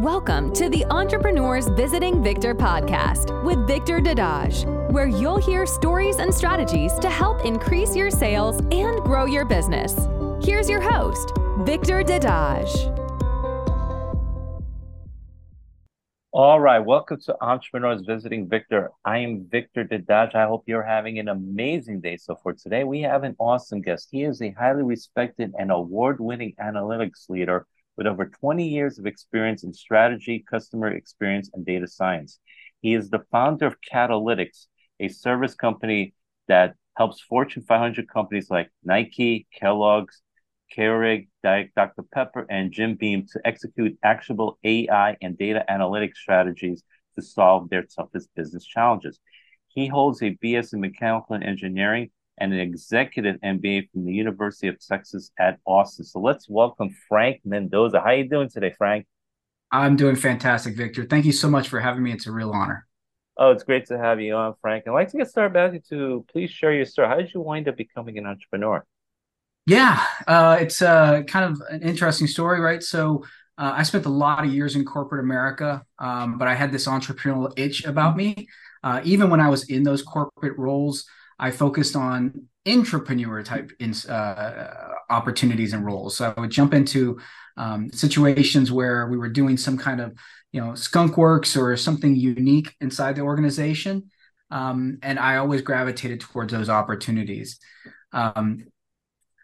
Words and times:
Welcome 0.00 0.52
to 0.52 0.68
the 0.68 0.84
Entrepreneurs 0.90 1.68
Visiting 1.68 2.22
Victor 2.22 2.54
podcast 2.54 3.42
with 3.44 3.66
Victor 3.66 3.98
Dadage, 3.98 4.66
where 4.92 5.06
you'll 5.06 5.38
hear 5.38 5.64
stories 5.64 6.16
and 6.16 6.34
strategies 6.34 6.92
to 6.98 7.08
help 7.08 7.46
increase 7.46 7.96
your 7.96 8.10
sales 8.10 8.58
and 8.70 9.00
grow 9.00 9.24
your 9.24 9.46
business. 9.46 9.96
Here's 10.44 10.68
your 10.68 10.82
host, 10.82 11.32
Victor 11.60 12.02
Dadage. 12.02 12.92
All 16.30 16.60
right, 16.60 16.80
welcome 16.80 17.18
to 17.22 17.34
Entrepreneurs 17.42 18.02
Visiting 18.02 18.50
Victor. 18.50 18.90
I 19.02 19.20
am 19.20 19.46
Victor 19.50 19.82
Dadage. 19.82 20.34
I 20.34 20.44
hope 20.44 20.64
you're 20.66 20.82
having 20.82 21.18
an 21.20 21.28
amazing 21.28 22.02
day. 22.02 22.18
So, 22.18 22.36
for 22.42 22.52
today, 22.52 22.84
we 22.84 23.00
have 23.00 23.24
an 23.24 23.34
awesome 23.38 23.80
guest. 23.80 24.08
He 24.12 24.24
is 24.24 24.42
a 24.42 24.50
highly 24.50 24.82
respected 24.82 25.54
and 25.58 25.72
award 25.72 26.20
winning 26.20 26.54
analytics 26.60 27.30
leader 27.30 27.66
with 27.96 28.06
over 28.06 28.26
20 28.26 28.66
years 28.68 28.98
of 28.98 29.06
experience 29.06 29.64
in 29.64 29.72
strategy, 29.72 30.44
customer 30.48 30.88
experience, 30.88 31.50
and 31.54 31.64
data 31.64 31.86
science. 31.86 32.38
He 32.80 32.94
is 32.94 33.10
the 33.10 33.24
founder 33.30 33.66
of 33.66 33.76
Catalytics, 33.80 34.66
a 35.00 35.08
service 35.08 35.54
company 35.54 36.14
that 36.48 36.74
helps 36.96 37.20
Fortune 37.20 37.62
500 37.62 38.08
companies 38.08 38.50
like 38.50 38.70
Nike, 38.84 39.46
Kellogg's, 39.58 40.22
Keurig, 40.76 41.28
Dr. 41.42 42.02
Pepper, 42.12 42.46
and 42.50 42.72
Jim 42.72 42.96
Beam 42.96 43.26
to 43.32 43.40
execute 43.44 43.98
actionable 44.02 44.58
AI 44.64 45.16
and 45.22 45.38
data 45.38 45.64
analytics 45.70 46.16
strategies 46.16 46.82
to 47.14 47.22
solve 47.22 47.70
their 47.70 47.82
toughest 47.82 48.28
business 48.34 48.64
challenges. 48.64 49.20
He 49.68 49.86
holds 49.86 50.22
a 50.22 50.36
BS 50.42 50.72
in 50.72 50.80
mechanical 50.80 51.36
engineering 51.36 52.10
and 52.38 52.52
an 52.52 52.60
executive 52.60 53.36
MBA 53.42 53.90
from 53.90 54.04
the 54.04 54.12
University 54.12 54.68
of 54.68 54.78
Texas 54.78 55.30
at 55.38 55.58
Austin. 55.66 56.04
So 56.04 56.20
let's 56.20 56.48
welcome 56.48 56.94
Frank 57.08 57.40
Mendoza. 57.44 58.00
How 58.00 58.06
are 58.06 58.16
you 58.16 58.28
doing 58.28 58.48
today, 58.48 58.74
Frank? 58.76 59.06
I'm 59.72 59.96
doing 59.96 60.16
fantastic, 60.16 60.76
Victor. 60.76 61.04
Thank 61.04 61.24
you 61.24 61.32
so 61.32 61.48
much 61.48 61.68
for 61.68 61.80
having 61.80 62.02
me. 62.02 62.12
It's 62.12 62.26
a 62.26 62.32
real 62.32 62.50
honor. 62.50 62.86
Oh, 63.38 63.50
it's 63.50 63.64
great 63.64 63.86
to 63.86 63.98
have 63.98 64.20
you 64.20 64.34
on, 64.34 64.54
Frank. 64.60 64.84
I'd 64.86 64.92
like 64.92 65.10
to 65.10 65.18
get 65.18 65.28
started 65.28 65.52
back 65.52 65.72
to 65.90 66.24
please 66.32 66.50
share 66.50 66.72
your 66.72 66.86
story. 66.86 67.08
How 67.08 67.16
did 67.16 67.34
you 67.34 67.40
wind 67.40 67.68
up 67.68 67.76
becoming 67.76 68.16
an 68.16 68.26
entrepreneur? 68.26 68.84
Yeah, 69.66 70.02
uh, 70.26 70.58
it's 70.60 70.80
uh, 70.80 71.22
kind 71.24 71.52
of 71.52 71.60
an 71.68 71.82
interesting 71.82 72.28
story, 72.28 72.60
right? 72.60 72.82
So 72.82 73.24
uh, 73.58 73.72
I 73.74 73.82
spent 73.82 74.06
a 74.06 74.10
lot 74.10 74.44
of 74.44 74.54
years 74.54 74.76
in 74.76 74.84
corporate 74.84 75.24
America, 75.24 75.84
um, 75.98 76.38
but 76.38 76.46
I 76.46 76.54
had 76.54 76.72
this 76.72 76.86
entrepreneurial 76.86 77.52
itch 77.58 77.84
about 77.84 78.16
me. 78.16 78.48
Uh, 78.82 79.00
even 79.04 79.28
when 79.28 79.40
I 79.40 79.48
was 79.48 79.64
in 79.64 79.82
those 79.82 80.02
corporate 80.02 80.56
roles, 80.56 81.04
I 81.38 81.50
focused 81.50 81.96
on 81.96 82.48
intrapreneur 82.66 83.44
type 83.44 83.72
in, 83.78 83.94
uh, 84.08 84.94
opportunities 85.08 85.72
and 85.72 85.84
roles. 85.84 86.16
So 86.16 86.34
I 86.36 86.40
would 86.40 86.50
jump 86.50 86.74
into 86.74 87.18
um, 87.56 87.90
situations 87.92 88.72
where 88.72 89.06
we 89.08 89.16
were 89.16 89.28
doing 89.28 89.56
some 89.56 89.78
kind 89.78 90.00
of, 90.00 90.16
you 90.52 90.60
know, 90.60 90.74
skunk 90.74 91.16
works 91.16 91.56
or 91.56 91.76
something 91.76 92.16
unique 92.16 92.74
inside 92.80 93.16
the 93.16 93.22
organization. 93.22 94.10
Um, 94.50 94.98
and 95.02 95.18
I 95.18 95.36
always 95.36 95.62
gravitated 95.62 96.20
towards 96.20 96.52
those 96.52 96.68
opportunities. 96.68 97.58
Um, 98.12 98.64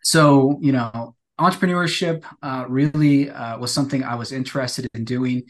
so, 0.02 0.58
you 0.60 0.72
know, 0.72 1.14
entrepreneurship 1.40 2.24
uh, 2.42 2.64
really 2.68 3.30
uh, 3.30 3.58
was 3.58 3.72
something 3.72 4.02
I 4.02 4.14
was 4.14 4.32
interested 4.32 4.88
in 4.94 5.04
doing. 5.04 5.44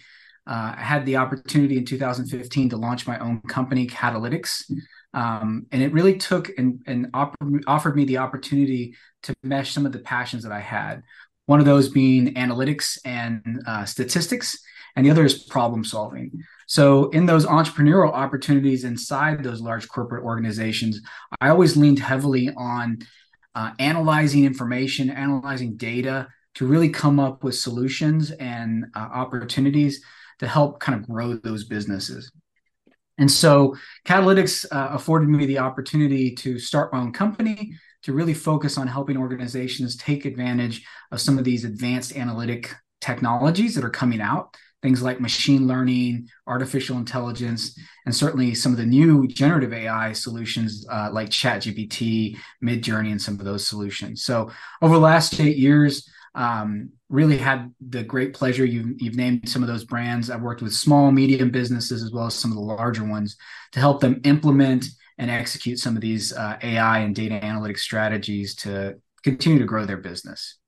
Uh, 0.47 0.75
I 0.77 0.83
had 0.83 1.07
the 1.07 1.17
opportunity 1.17 1.79
in 1.79 1.85
2015 1.85 2.71
to 2.71 2.77
launch 2.77 3.07
my 3.07 3.19
own 3.19 3.41
company, 3.43 3.87
Catalytics. 3.87 4.71
Um, 5.15 5.67
and 5.73 5.83
it 5.83 5.93
really 5.93 6.17
took 6.17 6.51
and, 6.59 6.81
and 6.87 7.09
op- 7.15 7.37
offered 7.67 7.97
me 7.97 8.05
the 8.05 8.19
opportunity 8.19 8.95
to 9.25 9.35
mesh 9.43 9.73
some 9.73 9.87
of 9.87 9.93
the 9.93 9.99
passions 9.99 10.43
that 10.43 10.53
I 10.53 10.61
had. 10.61 11.03
One 11.47 11.61
of 11.61 11.67
those 11.67 11.89
being 11.89 12.35
analytics 12.35 12.99
and 13.05 13.63
uh, 13.67 13.85
statistics, 13.85 14.59
and 14.97 15.05
the 15.05 15.11
other 15.11 15.25
is 15.25 15.43
problem 15.45 15.85
solving. 15.85 16.31
So, 16.67 17.11
in 17.11 17.27
those 17.27 17.45
entrepreneurial 17.45 18.13
opportunities 18.13 18.85
inside 18.85 19.43
those 19.43 19.61
large 19.61 19.89
corporate 19.89 20.25
organizations, 20.25 21.01
I 21.41 21.49
always 21.49 21.77
leaned 21.77 21.99
heavily 21.99 22.51
on 22.57 22.99
uh, 23.55 23.73
analyzing 23.79 24.45
information, 24.45 25.11
analyzing 25.11 25.77
data 25.77 26.29
to 26.55 26.67
really 26.67 26.89
come 26.89 27.19
up 27.19 27.43
with 27.45 27.55
solutions 27.55 28.31
and 28.31 28.87
uh, 28.95 29.09
opportunities 29.13 30.03
to 30.39 30.47
help 30.47 30.81
kind 30.81 30.99
of 30.99 31.07
grow 31.09 31.35
those 31.35 31.65
businesses. 31.65 32.31
And 33.19 33.31
so 33.31 33.77
Catalytics 34.07 34.65
uh, 34.71 34.89
afforded 34.93 35.29
me 35.29 35.47
the 35.47 35.59
opportunity 35.59 36.35
to 36.37 36.59
start 36.59 36.93
my 36.93 37.01
own 37.01 37.13
company 37.13 37.75
to 38.03 38.13
really 38.13 38.35
focus 38.35 38.79
on 38.79 38.87
helping 38.87 39.17
organizations 39.17 39.97
take 39.97 40.25
advantage 40.25 40.85
of 41.13 41.21
some 41.21 41.39
of 41.39 41.45
these 41.45 41.65
advanced 41.65 42.17
analytic 42.17 42.75
technologies 43.01 43.75
that 43.75 43.85
are 43.85 43.91
coming 43.91 44.21
out, 44.21 44.57
things 44.81 45.03
like 45.03 45.21
machine 45.21 45.69
learning, 45.69 46.29
artificial 46.47 46.97
intelligence, 46.97 47.79
and 48.07 48.15
certainly 48.15 48.55
some 48.55 48.73
of 48.73 48.79
the 48.79 48.87
new 48.87 49.29
generative 49.29 49.73
AI 49.73 50.13
solutions 50.13 50.85
uh, 50.91 51.09
like 51.13 51.31
ChatGPT, 51.31 52.37
Midjourney, 52.63 53.13
and 53.13 53.23
some 53.23 53.39
of 53.39 53.45
those 53.45 53.67
solutions. 53.67 54.25
So 54.25 54.51
over 54.81 54.95
the 54.95 55.01
last 55.01 55.39
eight 55.39 55.57
years, 55.57 56.09
um, 56.35 56.91
really 57.09 57.37
had 57.37 57.73
the 57.81 58.03
great 58.03 58.35
pleasure. 58.35 58.65
You've, 58.65 59.01
you've 59.01 59.17
named 59.17 59.49
some 59.49 59.63
of 59.63 59.69
those 59.69 59.85
brands. 59.85 60.31
I've 60.31 60.43
worked 60.43 60.63
with 60.63 60.73
small, 60.73 61.13
medium 61.13 61.51
businesses 61.51 62.03
as 62.03 62.11
well 62.11 62.27
as 62.27 62.35
some 62.35 62.51
of 62.51 62.57
the 62.57 62.63
larger 62.63 63.05
ones 63.05 63.37
to 63.73 63.81
help 63.81 64.01
them 64.01 64.21
implement 64.25 64.87
and 65.19 65.31
execute 65.31 65.79
some 65.79 65.95
of 65.95 66.03
these 66.03 66.33
uh, 66.33 66.59
AI 66.63 67.01
and 67.01 67.15
data 67.15 67.39
analytics 67.43 67.81
strategies 67.81 68.55
to 68.57 68.97
continue 69.23 69.59
to 69.59 69.67
grow 69.67 69.85
their 69.85 69.99
business. 69.99 70.59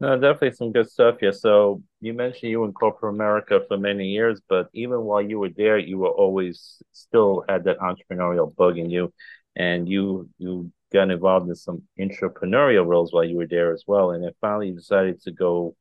No, 0.00 0.14
definitely 0.16 0.52
some 0.52 0.70
good 0.70 0.88
stuff 0.88 1.16
here. 1.18 1.32
So 1.32 1.82
you 2.00 2.14
mentioned 2.14 2.50
you 2.50 2.60
were 2.60 2.66
in 2.66 2.72
corporate 2.72 3.14
America 3.14 3.60
for 3.66 3.76
many 3.76 4.06
years, 4.06 4.40
but 4.48 4.68
even 4.72 5.00
while 5.02 5.20
you 5.20 5.40
were 5.40 5.48
there, 5.48 5.76
you 5.76 5.98
were 5.98 6.10
always 6.10 6.80
still 6.92 7.44
had 7.48 7.64
that 7.64 7.78
entrepreneurial 7.78 8.54
bug 8.54 8.78
in 8.78 8.90
you, 8.90 9.12
and 9.56 9.88
you 9.88 10.28
you 10.38 10.70
got 10.92 11.10
involved 11.10 11.48
in 11.48 11.54
some 11.54 11.82
entrepreneurial 11.98 12.86
roles 12.86 13.12
while 13.12 13.24
you 13.24 13.36
were 13.36 13.46
there 13.46 13.72
as 13.72 13.84
well. 13.86 14.10
And 14.12 14.24
then 14.24 14.32
finally 14.40 14.68
you 14.68 14.74
decided 14.74 15.20
to 15.22 15.32
go 15.32 15.76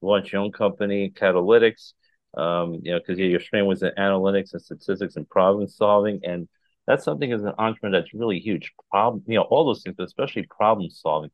launch 0.00 0.32
your 0.32 0.42
own 0.42 0.52
company, 0.52 1.10
Catalytics, 1.14 1.92
um, 2.36 2.80
you 2.82 2.92
know, 2.92 2.98
because 2.98 3.18
your 3.18 3.40
strength 3.40 3.66
was 3.66 3.82
in 3.82 3.92
analytics 3.98 4.52
and 4.52 4.62
statistics 4.62 5.16
and 5.16 5.28
problem 5.28 5.68
solving. 5.68 6.20
And 6.24 6.48
that's 6.86 7.04
something 7.04 7.32
as 7.32 7.42
an 7.42 7.54
entrepreneur 7.58 8.00
that's 8.00 8.14
really 8.14 8.40
huge. 8.40 8.72
Problem, 8.90 9.22
you 9.26 9.36
know, 9.36 9.42
all 9.42 9.64
those 9.64 9.82
things, 9.82 9.96
but 9.96 10.04
especially 10.04 10.44
problem 10.44 10.90
solving. 10.90 11.30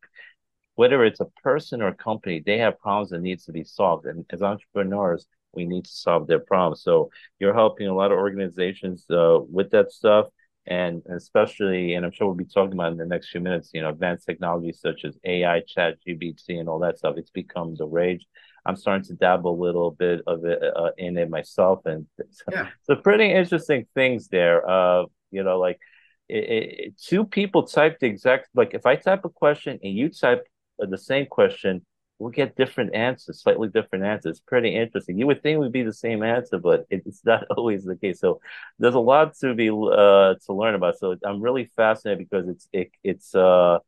Whether 0.75 1.05
it's 1.05 1.21
a 1.21 1.27
person 1.43 1.83
or 1.83 1.89
a 1.89 1.95
company, 1.95 2.41
they 2.45 2.59
have 2.59 2.79
problems 2.79 3.11
that 3.11 3.21
needs 3.21 3.47
to 3.47 3.53
be 3.53 3.65
solved. 3.65 4.07
And 4.07 4.25
as 4.31 4.43
entrepreneurs, 4.43 5.27
we 5.53 5.65
need 5.65 5.87
to 5.87 5.91
solve 5.91 6.27
their 6.27 6.39
problems. 6.39 6.83
So 6.83 7.11
you're 7.41 7.55
helping 7.55 7.89
a 7.89 7.95
lot 7.95 8.13
of 8.13 8.19
organizations 8.19 9.05
uh, 9.11 9.41
with 9.51 9.71
that 9.71 9.91
stuff 9.91 10.27
and 10.69 11.03
especially, 11.15 11.95
and 11.95 12.05
I'm 12.05 12.13
sure 12.13 12.27
we'll 12.27 12.37
be 12.37 12.45
talking 12.45 12.75
about 12.75 12.93
in 12.93 12.99
the 12.99 13.07
next 13.07 13.31
few 13.31 13.41
minutes, 13.41 13.71
you 13.73 13.81
know, 13.81 13.89
advanced 13.89 14.27
technologies 14.27 14.81
such 14.81 15.05
as 15.05 15.17
AI, 15.25 15.63
Chat, 15.67 15.97
GPT, 16.07 16.61
and 16.61 16.69
all 16.69 16.79
that 16.81 16.99
stuff. 16.99 17.15
It's 17.17 17.31
become 17.31 17.75
the 17.75 17.87
rage. 17.87 18.27
I'm 18.67 18.77
starting 18.77 19.05
to 19.05 19.15
dabble 19.15 19.55
a 19.55 19.63
little 19.65 19.93
bit 19.93 20.21
of 20.27 20.45
it 20.45 20.63
uh, 20.63 20.91
in 20.99 21.17
it 21.17 21.31
myself, 21.31 21.87
and 21.87 22.07
so, 22.19 22.45
yeah. 22.53 22.69
so 22.83 22.97
pretty 22.97 23.33
interesting 23.33 23.87
things 23.95 24.29
there. 24.29 24.69
Uh, 24.69 25.05
you 25.31 25.43
know, 25.43 25.59
like 25.59 25.79
it, 26.29 26.37
it, 26.37 26.99
two 26.99 27.25
people 27.25 27.63
type 27.63 27.99
the 27.99 28.07
exact 28.07 28.49
like 28.55 28.75
if 28.75 28.85
I 28.85 28.97
type 28.97 29.25
a 29.25 29.31
question 29.31 29.79
and 29.83 29.95
you 29.95 30.11
type 30.11 30.45
the 30.79 30.99
same 30.99 31.27
question, 31.27 31.85
we'll 32.19 32.31
get 32.31 32.57
different 32.57 32.95
answers, 32.95 33.43
slightly 33.43 33.69
different 33.69 34.05
answers. 34.05 34.41
Pretty 34.41 34.75
interesting. 34.75 35.19
You 35.19 35.27
would 35.29 35.43
think 35.43 35.57
it 35.57 35.59
would 35.59 35.73
be 35.73 35.83
the 35.83 35.93
same 35.93 36.23
answer, 36.23 36.59
but 36.59 36.87
it's 36.91 37.25
not 37.25 37.45
always 37.57 37.85
the 37.85 37.97
case. 37.97 38.21
So 38.21 38.41
there's 38.79 38.95
a 38.95 39.01
lot 39.01 39.35
to 39.41 39.55
be 39.55 39.71
uh 39.71 40.35
to 40.47 40.53
learn 40.53 40.75
about. 40.75 40.99
So 40.99 41.17
I'm 41.25 41.41
really 41.41 41.71
fascinated 41.77 42.19
because 42.29 42.49
it's 42.49 42.69
it, 42.73 42.91
it's 43.05 43.35
uh 43.35 43.79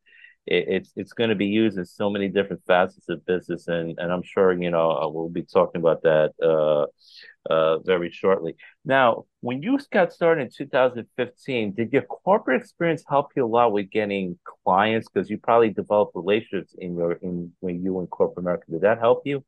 it, 0.47 0.65
it's 0.69 0.93
it's 0.97 1.13
going 1.13 1.31
to 1.31 1.37
be 1.37 1.47
used 1.47 1.79
in 1.79 1.85
so 1.85 2.11
many 2.11 2.29
different 2.29 2.63
facets 2.67 3.09
of 3.09 3.25
business, 3.27 3.69
and 3.69 3.99
and 3.99 4.13
I'm 4.13 4.23
sure 4.23 4.53
you 4.53 4.71
know 4.71 4.91
uh, 4.93 5.09
we'll 5.09 5.29
be 5.29 5.43
talking 5.43 5.81
about 5.81 6.03
that 6.03 6.33
uh, 6.43 6.87
uh, 7.49 7.79
very 7.79 8.11
shortly. 8.11 8.57
Now, 8.85 9.25
when 9.41 9.63
you 9.63 9.79
got 9.93 10.13
started 10.13 10.43
in 10.43 10.51
2015, 10.51 11.75
did 11.75 11.93
your 11.93 12.03
corporate 12.03 12.61
experience 12.61 13.03
help 13.09 13.31
you 13.35 13.47
a 13.47 13.49
lot 13.49 13.73
with 13.73 13.91
getting 13.91 14.39
clients? 14.65 15.09
Because 15.09 15.31
you 15.31 15.39
probably 15.39 15.71
developed 15.71 16.13
relationships 16.15 16.75
in 16.79 16.97
your 16.97 17.13
in 17.13 17.53
when 17.61 17.83
you 17.83 17.95
were 17.95 18.03
in 18.03 18.09
corporate 18.09 18.45
America. 18.45 18.65
Did 18.71 18.83
that 18.83 18.99
help 18.99 19.23
you? 19.25 19.45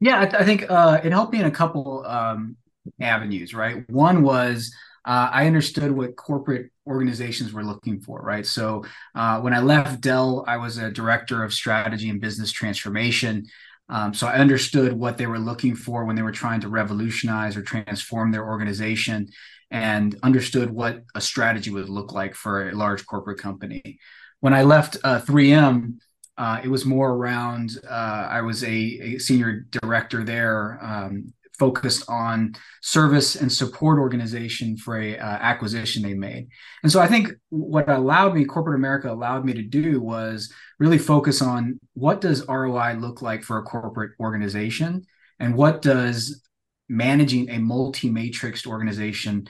Yeah, 0.00 0.20
I, 0.20 0.42
I 0.42 0.44
think 0.44 0.70
uh, 0.70 1.00
it 1.02 1.12
helped 1.12 1.32
me 1.32 1.40
in 1.40 1.46
a 1.46 1.50
couple 1.50 2.04
um, 2.06 2.56
avenues. 3.00 3.54
Right, 3.54 3.88
one 3.90 4.22
was 4.22 4.74
uh, 5.04 5.30
I 5.32 5.46
understood 5.46 5.92
what 5.92 6.16
corporate 6.16 6.70
organizations 6.86 7.52
were 7.52 7.64
looking 7.64 8.00
for, 8.00 8.20
right? 8.20 8.44
So 8.44 8.84
uh, 9.14 9.40
when 9.40 9.54
I 9.54 9.60
left 9.60 10.00
Dell, 10.00 10.44
I 10.48 10.56
was 10.56 10.78
a 10.78 10.90
director 10.90 11.44
of 11.44 11.52
strategy 11.52 12.10
and 12.10 12.20
business 12.20 12.50
transformation. 12.50 13.46
Um, 13.88 14.14
so 14.14 14.26
I 14.26 14.34
understood 14.34 14.92
what 14.92 15.16
they 15.16 15.26
were 15.26 15.38
looking 15.38 15.76
for 15.76 16.04
when 16.04 16.16
they 16.16 16.22
were 16.22 16.32
trying 16.32 16.60
to 16.62 16.68
revolutionize 16.68 17.56
or 17.56 17.62
transform 17.62 18.32
their 18.32 18.46
organization 18.46 19.28
and 19.70 20.16
understood 20.22 20.70
what 20.70 21.02
a 21.14 21.20
strategy 21.20 21.70
would 21.70 21.88
look 21.88 22.12
like 22.12 22.34
for 22.34 22.68
a 22.68 22.74
large 22.74 23.06
corporate 23.06 23.38
company. 23.38 23.98
When 24.40 24.54
I 24.54 24.62
left 24.62 24.96
uh, 25.02 25.20
3M, 25.20 25.98
uh, 26.38 26.60
it 26.62 26.68
was 26.68 26.84
more 26.84 27.10
around. 27.10 27.78
Uh, 27.88 28.28
I 28.30 28.42
was 28.42 28.62
a, 28.62 28.68
a, 28.68 29.18
senior 29.18 29.66
director 29.70 30.22
there, 30.22 30.78
um, 30.82 31.32
focused 31.58 32.04
on 32.08 32.54
service 32.82 33.36
and 33.36 33.50
support 33.50 33.98
organization 33.98 34.76
for 34.76 35.00
a 35.00 35.16
uh, 35.18 35.24
acquisition 35.24 36.02
they 36.02 36.14
made. 36.14 36.48
And 36.82 36.90
so 36.90 37.00
I 37.00 37.06
think 37.06 37.32
what 37.48 37.88
allowed 37.88 38.34
me, 38.34 38.44
corporate 38.44 38.78
America 38.78 39.10
allowed 39.10 39.44
me 39.44 39.52
to 39.54 39.62
do 39.62 40.00
was 40.00 40.52
really 40.78 40.98
focus 40.98 41.40
on 41.42 41.80
what 41.94 42.20
does 42.20 42.46
ROI 42.46 42.94
look 42.94 43.22
like 43.22 43.42
for 43.42 43.58
a 43.58 43.62
corporate 43.62 44.12
organization, 44.20 45.04
and 45.38 45.54
what 45.54 45.82
does 45.82 46.42
managing 46.88 47.50
a 47.50 47.58
multi-matrixed 47.58 48.66
organization 48.66 49.46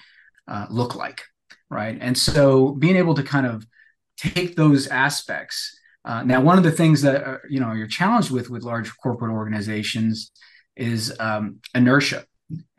uh, 0.49 0.67
look 0.71 0.95
like, 0.95 1.23
right? 1.71 1.99
And 2.01 2.17
so 2.17 2.73
being 2.73 2.97
able 2.97 3.15
to 3.15 3.23
kind 3.23 3.47
of 3.47 3.67
take 4.17 4.57
those 4.57 4.87
aspects 4.87 5.77
uh, 6.07 6.23
now, 6.23 6.41
one 6.41 6.57
of 6.57 6.63
the 6.63 6.71
things 6.71 7.03
that 7.03 7.27
uh, 7.27 7.39
you 7.51 7.59
know 7.59 7.73
you're 7.73 7.89
challenged 7.89 8.31
with 8.31 8.49
with 8.49 8.63
large 8.63 8.97
corporate 8.99 9.33
organizations 9.33 10.31
is 10.77 11.15
um, 11.21 11.61
inertia, 11.75 12.25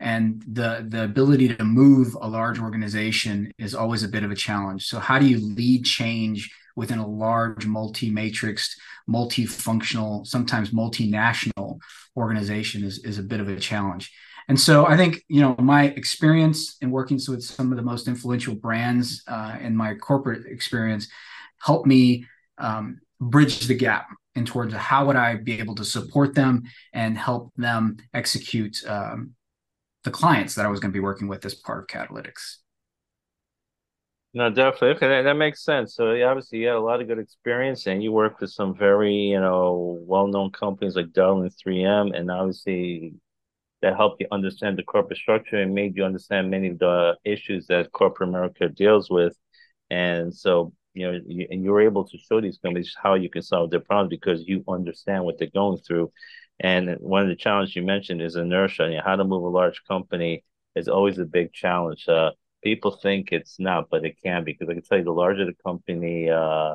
and 0.00 0.42
the 0.46 0.86
the 0.88 1.04
ability 1.04 1.54
to 1.54 1.64
move 1.64 2.16
a 2.20 2.28
large 2.28 2.58
organization 2.58 3.52
is 3.58 3.74
always 3.74 4.02
a 4.02 4.08
bit 4.08 4.24
of 4.24 4.30
a 4.30 4.36
challenge. 4.36 4.86
So, 4.86 4.98
how 4.98 5.18
do 5.18 5.26
you 5.26 5.38
lead 5.38 5.84
change 5.84 6.50
within 6.78 7.00
a 7.00 7.06
large 7.06 7.66
multi-matrixed, 7.66 8.70
multifunctional, 9.10 10.24
sometimes 10.24 10.70
multinational 10.70 11.80
organization 12.16 12.84
is 12.84 13.04
is 13.04 13.18
a 13.18 13.22
bit 13.22 13.40
of 13.40 13.48
a 13.48 13.58
challenge. 13.58 14.12
And 14.48 14.58
so 14.58 14.86
I 14.86 14.96
think 14.96 15.24
you 15.28 15.40
know 15.40 15.56
my 15.58 15.84
experience 16.02 16.76
in 16.80 16.90
working 16.90 17.18
with 17.28 17.42
some 17.42 17.72
of 17.72 17.76
the 17.76 17.82
most 17.82 18.06
influential 18.06 18.54
brands 18.54 19.22
uh, 19.26 19.56
in 19.60 19.76
my 19.76 19.94
corporate 19.94 20.46
experience 20.46 21.08
helped 21.60 21.86
me 21.86 22.24
um, 22.58 23.00
bridge 23.20 23.66
the 23.66 23.74
gap 23.74 24.06
in 24.38 24.46
towards 24.46 24.72
how 24.72 25.06
would 25.06 25.16
I 25.16 25.36
be 25.36 25.58
able 25.58 25.74
to 25.74 25.84
support 25.84 26.34
them 26.34 26.62
and 26.92 27.18
help 27.18 27.52
them 27.56 27.98
execute 28.14 28.82
um, 28.86 29.34
the 30.04 30.10
clients 30.10 30.54
that 30.54 30.64
I 30.64 30.68
was 30.68 30.80
going 30.80 30.92
to 30.92 30.96
be 30.96 31.00
working 31.00 31.28
with 31.28 31.44
as 31.44 31.54
part 31.54 31.80
of 31.80 31.86
Catalytics. 31.86 32.56
No, 34.34 34.50
definitely. 34.50 34.90
Okay, 34.90 35.08
that, 35.08 35.22
that 35.22 35.34
makes 35.34 35.64
sense. 35.64 35.94
So 35.94 36.10
obviously, 36.22 36.60
you 36.60 36.68
had 36.68 36.76
a 36.76 36.80
lot 36.80 37.00
of 37.00 37.08
good 37.08 37.18
experience, 37.18 37.86
and 37.86 38.02
you 38.02 38.12
worked 38.12 38.40
with 38.40 38.50
some 38.50 38.76
very, 38.76 39.14
you 39.14 39.40
know, 39.40 39.98
well-known 40.02 40.50
companies 40.52 40.96
like 40.96 41.12
Dell 41.12 41.40
and 41.40 41.50
3M, 41.50 42.16
and 42.16 42.30
obviously, 42.30 43.14
that 43.80 43.96
helped 43.96 44.20
you 44.20 44.26
understand 44.30 44.76
the 44.76 44.82
corporate 44.82 45.18
structure 45.18 45.56
and 45.56 45.74
made 45.74 45.96
you 45.96 46.04
understand 46.04 46.50
many 46.50 46.68
of 46.68 46.78
the 46.78 47.16
issues 47.24 47.66
that 47.68 47.92
corporate 47.92 48.28
America 48.28 48.68
deals 48.68 49.08
with. 49.08 49.36
And 49.90 50.34
so, 50.34 50.72
you 50.98 51.12
know, 51.12 51.20
you, 51.26 51.46
and 51.50 51.62
you're 51.62 51.80
able 51.80 52.04
to 52.04 52.18
show 52.18 52.40
these 52.40 52.58
companies 52.58 52.94
how 53.00 53.14
you 53.14 53.30
can 53.30 53.42
solve 53.42 53.70
their 53.70 53.80
problems 53.80 54.10
because 54.10 54.46
you 54.46 54.64
understand 54.68 55.24
what 55.24 55.38
they're 55.38 55.48
going 55.54 55.78
through. 55.78 56.10
And 56.60 56.96
one 56.98 57.22
of 57.22 57.28
the 57.28 57.36
challenges 57.36 57.76
you 57.76 57.82
mentioned 57.82 58.20
is 58.20 58.34
inertia. 58.34 58.88
You 58.88 58.96
know, 58.96 59.02
how 59.04 59.14
to 59.14 59.24
move 59.24 59.44
a 59.44 59.48
large 59.48 59.80
company 59.86 60.44
is 60.74 60.88
always 60.88 61.18
a 61.18 61.24
big 61.24 61.52
challenge. 61.52 62.08
Uh, 62.08 62.32
people 62.64 62.98
think 63.02 63.28
it's 63.30 63.60
not, 63.60 63.88
but 63.90 64.04
it 64.04 64.16
can 64.22 64.42
be 64.42 64.52
because 64.52 64.68
I 64.68 64.74
can 64.74 64.82
tell 64.82 64.98
you, 64.98 65.04
the 65.04 65.12
larger 65.12 65.44
the 65.44 65.54
company, 65.64 66.28
uh, 66.28 66.74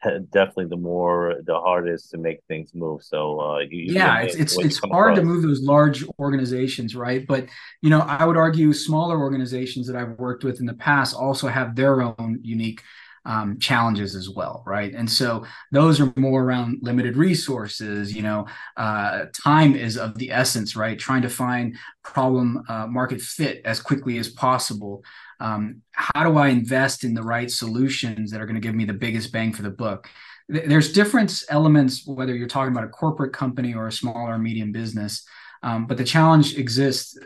definitely 0.30 0.66
the 0.66 0.76
more 0.76 1.40
the 1.44 1.58
hardest 1.58 2.12
to 2.12 2.18
make 2.18 2.38
things 2.46 2.72
move. 2.74 3.02
So 3.02 3.40
uh, 3.40 3.58
you, 3.58 3.92
yeah, 3.92 4.20
it's 4.20 4.36
it's 4.36 4.56
it's 4.56 4.78
hard 4.78 5.14
across. 5.14 5.18
to 5.18 5.24
move 5.24 5.42
those 5.42 5.62
large 5.62 6.04
organizations, 6.20 6.94
right? 6.94 7.26
But 7.26 7.46
you 7.82 7.90
know, 7.90 8.00
I 8.00 8.24
would 8.24 8.36
argue 8.36 8.72
smaller 8.72 9.18
organizations 9.18 9.88
that 9.88 9.96
I've 9.96 10.16
worked 10.18 10.44
with 10.44 10.60
in 10.60 10.66
the 10.66 10.74
past 10.74 11.16
also 11.16 11.48
have 11.48 11.74
their 11.74 12.02
own 12.02 12.38
unique 12.42 12.82
um, 13.24 13.58
challenges 13.58 14.14
as 14.14 14.28
well, 14.28 14.62
right? 14.66 14.94
And 14.94 15.10
so 15.10 15.44
those 15.72 16.00
are 16.00 16.12
more 16.16 16.42
around 16.42 16.78
limited 16.82 17.16
resources. 17.16 18.14
You 18.14 18.22
know, 18.22 18.46
uh, 18.76 19.26
time 19.34 19.74
is 19.74 19.96
of 19.96 20.16
the 20.18 20.30
essence, 20.30 20.76
right? 20.76 20.98
Trying 20.98 21.22
to 21.22 21.28
find 21.28 21.76
problem 22.02 22.62
uh, 22.68 22.86
market 22.86 23.20
fit 23.20 23.60
as 23.64 23.80
quickly 23.80 24.18
as 24.18 24.28
possible. 24.28 25.04
Um, 25.40 25.82
how 25.92 26.24
do 26.24 26.38
I 26.38 26.48
invest 26.48 27.04
in 27.04 27.14
the 27.14 27.22
right 27.22 27.50
solutions 27.50 28.30
that 28.30 28.40
are 28.40 28.46
going 28.46 28.60
to 28.60 28.66
give 28.66 28.74
me 28.74 28.84
the 28.84 28.92
biggest 28.92 29.32
bang 29.32 29.52
for 29.52 29.62
the 29.62 29.70
buck? 29.70 30.08
There's 30.48 30.92
different 30.92 31.42
elements 31.50 32.06
whether 32.06 32.34
you're 32.34 32.48
talking 32.48 32.72
about 32.72 32.84
a 32.84 32.88
corporate 32.88 33.34
company 33.34 33.74
or 33.74 33.86
a 33.86 33.92
small 33.92 34.28
or 34.28 34.38
medium 34.38 34.72
business, 34.72 35.26
um, 35.62 35.86
but 35.86 35.98
the 35.98 36.04
challenge 36.04 36.56
exists 36.56 37.18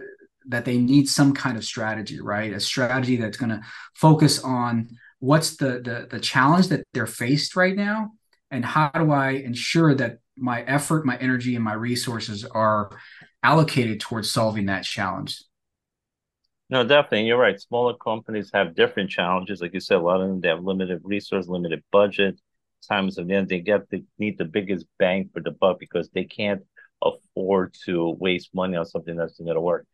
that 0.47 0.65
they 0.65 0.79
need 0.79 1.09
some 1.09 1.33
kind 1.33 1.57
of 1.57 1.65
strategy, 1.65 2.21
right? 2.21 2.53
A 2.53 2.61
strategy 2.61 3.17
that's 3.17 3.37
going 3.37 3.51
to 3.51 3.61
focus 3.95 4.43
on 4.43 4.89
what's 5.23 5.57
the, 5.57 5.81
the 5.81 6.09
the 6.11 6.19
challenge 6.19 6.67
that 6.69 6.85
they're 6.93 7.07
faced 7.07 7.55
right 7.55 7.77
now? 7.77 8.11
And 8.51 8.65
how 8.65 8.91
do 8.91 9.13
i 9.13 9.31
ensure 9.31 9.95
that 9.95 10.19
my 10.37 10.63
effort 10.63 11.07
my 11.07 11.17
energy 11.19 11.55
and 11.55 11.65
my 11.65 11.75
resources 11.75 12.45
are 12.45 12.91
allocated 13.45 14.01
towards 14.01 14.31
solving 14.33 14.67
that 14.67 14.83
challenge? 14.83 15.45
No 16.69 16.83
definitely. 16.85 17.29
You're 17.29 17.39
right. 17.39 17.61
Smaller 17.61 17.95
companies 17.95 18.51
have 18.53 18.75
different 18.75 19.11
challenges. 19.11 19.61
Like 19.61 19.75
you 19.75 19.81
said 19.81 19.99
a 19.99 20.01
lot 20.01 20.21
of 20.21 20.29
them 20.29 20.41
they 20.41 20.49
have 20.49 20.65
limited 20.65 21.01
resource 21.05 21.47
limited 21.47 21.85
budget 21.93 22.41
times 22.89 23.17
of 23.17 23.29
the 23.29 23.35
end. 23.35 23.49
They 23.49 23.61
get 23.61 23.89
they 23.91 24.03
need 24.19 24.39
the 24.39 24.45
biggest 24.45 24.87
bang 24.99 25.31
for 25.33 25.41
the 25.41 25.53
buck 25.53 25.79
because 25.79 26.11
they 26.11 26.25
can't 26.25 26.63
afford 27.01 27.77
to 27.85 28.11
waste 28.19 28.51
money 28.55 28.77
on 28.77 28.87
something 28.87 29.15
that's 29.15 29.39
not 29.39 29.45
going 29.47 29.55
to 29.55 29.61
work 29.61 29.87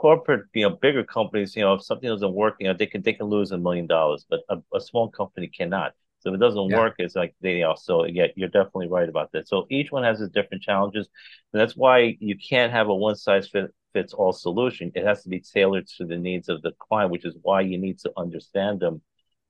corporate, 0.00 0.46
you 0.54 0.66
know, 0.66 0.76
bigger 0.76 1.04
companies, 1.04 1.54
you 1.54 1.62
know, 1.62 1.74
if 1.74 1.82
something 1.82 2.08
doesn't 2.08 2.32
work, 2.32 2.56
you 2.58 2.66
know, 2.66 2.74
they 2.74 2.86
can 2.86 3.02
they 3.02 3.12
can 3.12 3.26
lose 3.26 3.52
a 3.52 3.58
million 3.58 3.86
dollars, 3.86 4.24
but 4.30 4.40
a, 4.48 4.56
a 4.74 4.80
small 4.80 5.10
company 5.10 5.46
cannot. 5.46 5.92
So 6.20 6.30
if 6.30 6.36
it 6.36 6.40
doesn't 6.40 6.70
yeah. 6.70 6.78
work, 6.78 6.94
it's 6.98 7.14
like 7.16 7.34
they 7.42 7.62
also 7.64 8.04
yeah, 8.04 8.28
you're 8.34 8.48
definitely 8.48 8.88
right 8.88 9.08
about 9.08 9.30
that. 9.32 9.46
So 9.46 9.66
each 9.70 9.92
one 9.92 10.02
has 10.04 10.20
its 10.22 10.32
different 10.32 10.62
challenges, 10.62 11.06
and 11.52 11.60
that's 11.60 11.76
why 11.76 12.16
you 12.18 12.36
can't 12.38 12.72
have 12.72 12.88
a 12.88 12.94
one 12.94 13.16
size 13.16 13.48
fit, 13.48 13.74
fits 13.92 14.14
all 14.14 14.32
solution. 14.32 14.90
It 14.94 15.04
has 15.04 15.22
to 15.24 15.28
be 15.28 15.40
tailored 15.40 15.86
to 15.98 16.06
the 16.06 16.16
needs 16.16 16.48
of 16.48 16.62
the 16.62 16.72
client, 16.78 17.10
which 17.10 17.26
is 17.26 17.36
why 17.42 17.60
you 17.60 17.76
need 17.76 17.98
to 18.00 18.12
understand 18.16 18.80
them, 18.80 19.02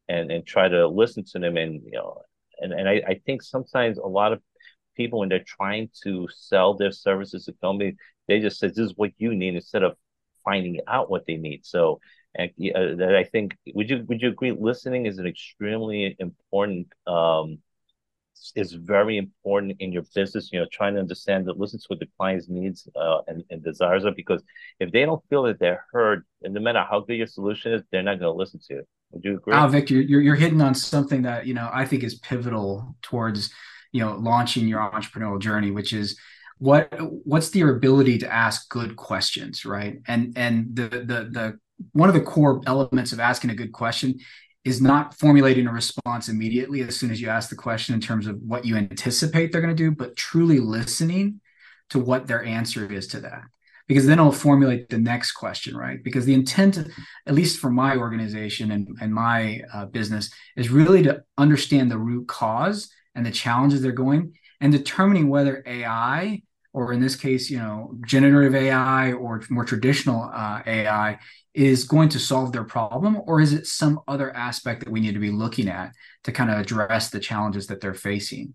and 0.08 0.32
and 0.32 0.44
try 0.44 0.69
to 0.69 0.88
listen 0.88 1.25
to 1.32 1.38
them, 1.38 1.56
and 1.56 1.81
you 1.85 1.93
know, 1.93 2.23
and 2.58 2.73
and 2.73 2.88
I, 2.88 3.02
I 3.06 3.20
think 3.25 3.43
sometimes 3.43 3.99
a 3.99 4.06
lot 4.06 4.32
of 4.32 4.41
people 4.97 5.20
when 5.20 5.29
they're 5.29 5.44
trying 5.58 5.91
to 6.02 6.29
sell 6.35 6.75
their 6.75 6.91
services 6.91 7.44
to 7.44 7.52
companies, 7.52 7.94
they 8.26 8.41
just 8.41 8.58
say 8.58 8.67
this 8.67 8.79
is 8.79 8.94
what 8.97 9.12
you 9.19 9.35
need 9.35 9.55
instead 9.55 9.85
of 9.85 9.97
finding 10.44 10.81
out 10.87 11.10
what 11.10 11.26
they 11.26 11.37
need. 11.37 11.64
So, 11.64 12.00
uh, 12.38 12.46
that 12.56 13.16
I 13.16 13.25
think 13.25 13.56
would 13.75 13.90
you 13.90 14.04
would 14.08 14.22
you 14.22 14.28
agree? 14.28 14.52
Listening 14.52 15.06
is 15.06 15.19
an 15.19 15.26
extremely 15.26 16.16
important. 16.19 16.88
Um, 17.06 17.58
is 18.56 18.72
very 18.72 19.19
important 19.19 19.76
in 19.81 19.92
your 19.92 20.04
business. 20.14 20.50
You 20.52 20.60
know, 20.60 20.66
trying 20.72 20.94
to 20.94 21.00
understand 21.00 21.46
that 21.46 21.58
listen 21.58 21.78
to 21.78 21.84
what 21.88 22.00
the 22.00 22.08
client's 22.16 22.48
needs 22.48 22.88
uh, 22.96 23.19
and, 23.26 23.44
and 23.50 23.62
desires 23.62 24.04
are. 24.04 24.12
Because 24.12 24.42
if 24.78 24.90
they 24.92 25.04
don't 25.04 25.22
feel 25.28 25.42
that 25.44 25.59
they're 25.59 25.85
heard, 25.92 26.25
and 26.42 26.54
no 26.54 26.61
matter 26.61 26.85
how 26.88 27.00
good 27.00 27.16
your 27.16 27.26
solution 27.26 27.73
is, 27.73 27.82
they're 27.90 28.02
not 28.02 28.18
going 28.18 28.32
to 28.32 28.38
listen 28.38 28.61
to 28.68 28.78
it. 28.78 28.88
Would 29.11 29.25
you 29.25 29.37
agree? 29.37 29.54
Oh, 29.54 29.66
Victor, 29.66 29.94
you're 29.94 30.20
you're 30.20 30.37
hitting 30.37 30.61
on 30.61 30.75
something 30.75 31.23
that 31.23 31.47
you 31.47 31.54
know 31.54 31.68
I 31.73 31.85
think 31.85 32.02
is 32.02 32.14
pivotal 32.16 32.94
towards 33.02 33.50
you 33.92 34.00
know 34.00 34.16
launching 34.16 34.68
your 34.68 34.80
entrepreneurial 34.80 35.40
journey, 35.40 35.70
which 35.70 35.92
is 35.92 36.18
what 36.61 36.93
what's 37.25 37.49
their 37.50 37.75
ability 37.75 38.19
to 38.19 38.33
ask 38.33 38.69
good 38.69 38.95
questions 38.95 39.64
right? 39.64 39.97
And 40.07 40.35
and 40.37 40.69
the 40.76 40.88
the 40.88 41.29
the 41.33 41.59
one 41.93 42.11
of 42.11 42.14
the 42.14 42.21
core 42.21 42.61
elements 42.67 43.12
of 43.12 43.19
asking 43.19 43.50
a 43.50 43.55
good 43.55 43.73
question 43.73 44.19
is 44.62 44.83
not 44.83 45.19
formulating 45.19 45.67
a 45.67 45.73
response 45.73 46.29
immediately 46.29 46.83
as 46.83 46.95
soon 46.99 47.11
as 47.11 47.19
you 47.19 47.31
ask 47.31 47.49
the 47.49 47.57
question 47.57 47.95
in 47.95 48.00
terms 48.00 48.26
of 48.26 48.38
what 48.47 48.67
you 48.67 48.76
anticipate 48.76 49.50
they're 49.50 49.62
going 49.62 49.75
to 49.75 49.83
do 49.83 49.90
but 49.90 50.17
truly 50.17 50.61
listening 50.61 51.40
to 51.88 51.99
what 51.99 52.26
their 52.26 52.45
answer 52.45 52.93
is 52.93 53.07
to 53.09 53.21
that. 53.21 53.45
Because 53.88 54.07
then 54.07 54.19
it'll 54.19 54.31
formulate 54.31 54.90
the 54.90 54.99
next 54.99 55.33
question 55.33 55.75
right? 55.75 56.05
Because 56.05 56.26
the 56.26 56.35
intent 56.35 56.76
at 57.26 57.35
least 57.35 57.59
for 57.59 57.71
my 57.71 57.97
organization 57.97 58.71
and, 58.71 58.87
and 59.00 59.14
my 59.14 59.62
uh, 59.73 59.87
business 59.87 60.31
is 60.57 60.69
really 60.69 61.02
to 61.05 61.23
understand 61.38 61.90
the 61.90 61.99
root 61.99 62.29
cause 62.29 62.90
and 63.14 63.25
the 63.25 63.31
challenges 63.31 63.81
they're 63.81 63.93
going 63.93 64.35
and 64.61 64.73
determining 64.73 65.31
whether 65.31 65.62
ai 65.67 66.43
or 66.72 66.92
in 66.92 67.00
this 67.00 67.16
case, 67.16 67.50
you 67.50 67.58
know, 67.58 67.94
generative 68.06 68.54
AI 68.54 69.12
or 69.12 69.42
more 69.50 69.64
traditional 69.64 70.30
uh, 70.32 70.62
AI 70.66 71.18
is 71.52 71.84
going 71.84 72.08
to 72.10 72.18
solve 72.18 72.52
their 72.52 72.64
problem, 72.64 73.18
or 73.26 73.40
is 73.40 73.52
it 73.52 73.66
some 73.66 74.00
other 74.06 74.34
aspect 74.36 74.84
that 74.84 74.90
we 74.90 75.00
need 75.00 75.14
to 75.14 75.20
be 75.20 75.30
looking 75.30 75.68
at 75.68 75.92
to 76.24 76.32
kind 76.32 76.50
of 76.50 76.58
address 76.58 77.10
the 77.10 77.18
challenges 77.18 77.66
that 77.66 77.80
they're 77.80 77.94
facing? 77.94 78.54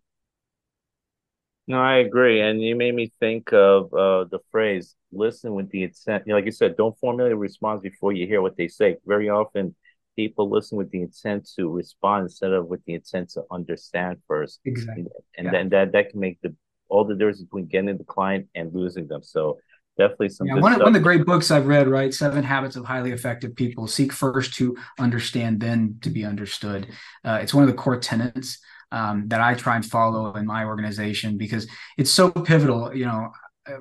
No, 1.67 1.81
I 1.81 1.97
agree, 1.97 2.41
and 2.41 2.61
you 2.61 2.75
made 2.75 2.95
me 2.95 3.11
think 3.19 3.51
of 3.51 3.93
uh, 3.93 4.25
the 4.25 4.39
phrase 4.51 4.95
"listen 5.11 5.55
with 5.55 5.69
the 5.71 5.83
intent." 5.83 6.23
You 6.25 6.31
know, 6.31 6.37
like 6.37 6.45
you 6.45 6.51
said, 6.51 6.77
don't 6.77 6.97
formulate 6.99 7.33
a 7.33 7.37
response 7.37 7.81
before 7.81 8.13
you 8.13 8.27
hear 8.27 8.41
what 8.41 8.55
they 8.55 8.67
say. 8.67 8.97
Very 9.05 9.29
often, 9.29 9.75
people 10.15 10.49
listen 10.49 10.77
with 10.77 10.91
the 10.91 11.01
intent 11.01 11.49
to 11.57 11.69
respond 11.69 12.23
instead 12.23 12.53
of 12.53 12.67
with 12.67 12.85
the 12.85 12.93
intent 12.93 13.31
to 13.31 13.43
understand 13.51 14.19
first. 14.27 14.59
Exactly, 14.63 15.05
and 15.37 15.45
yeah. 15.45 15.51
then 15.51 15.69
that 15.69 15.91
that 15.93 16.11
can 16.11 16.19
make 16.19 16.39
the 16.41 16.55
all 16.89 17.05
the 17.05 17.15
difference 17.15 17.41
between 17.41 17.65
getting 17.65 17.97
the 17.97 18.03
client 18.03 18.47
and 18.55 18.73
losing 18.73 19.07
them. 19.07 19.23
So 19.23 19.59
definitely 19.97 20.29
some. 20.29 20.47
Yeah, 20.47 20.55
one, 20.55 20.73
of, 20.73 20.79
one 20.79 20.89
of 20.89 20.93
the 20.93 20.99
great 20.99 21.25
books 21.25 21.51
I've 21.51 21.67
read, 21.67 21.87
right? 21.87 22.13
Seven 22.13 22.43
Habits 22.43 22.75
of 22.75 22.85
Highly 22.85 23.11
Effective 23.11 23.55
People. 23.55 23.87
Seek 23.87 24.11
first 24.11 24.53
to 24.55 24.75
understand, 24.99 25.59
then 25.59 25.97
to 26.01 26.09
be 26.09 26.25
understood. 26.25 26.87
Uh, 27.23 27.39
it's 27.41 27.53
one 27.53 27.63
of 27.63 27.69
the 27.69 27.75
core 27.75 27.99
tenets 27.99 28.59
um, 28.91 29.27
that 29.27 29.41
I 29.41 29.55
try 29.55 29.75
and 29.75 29.85
follow 29.85 30.33
in 30.35 30.45
my 30.45 30.65
organization 30.65 31.37
because 31.37 31.67
it's 31.97 32.11
so 32.11 32.31
pivotal. 32.31 32.95
You 32.95 33.05
know, 33.05 33.31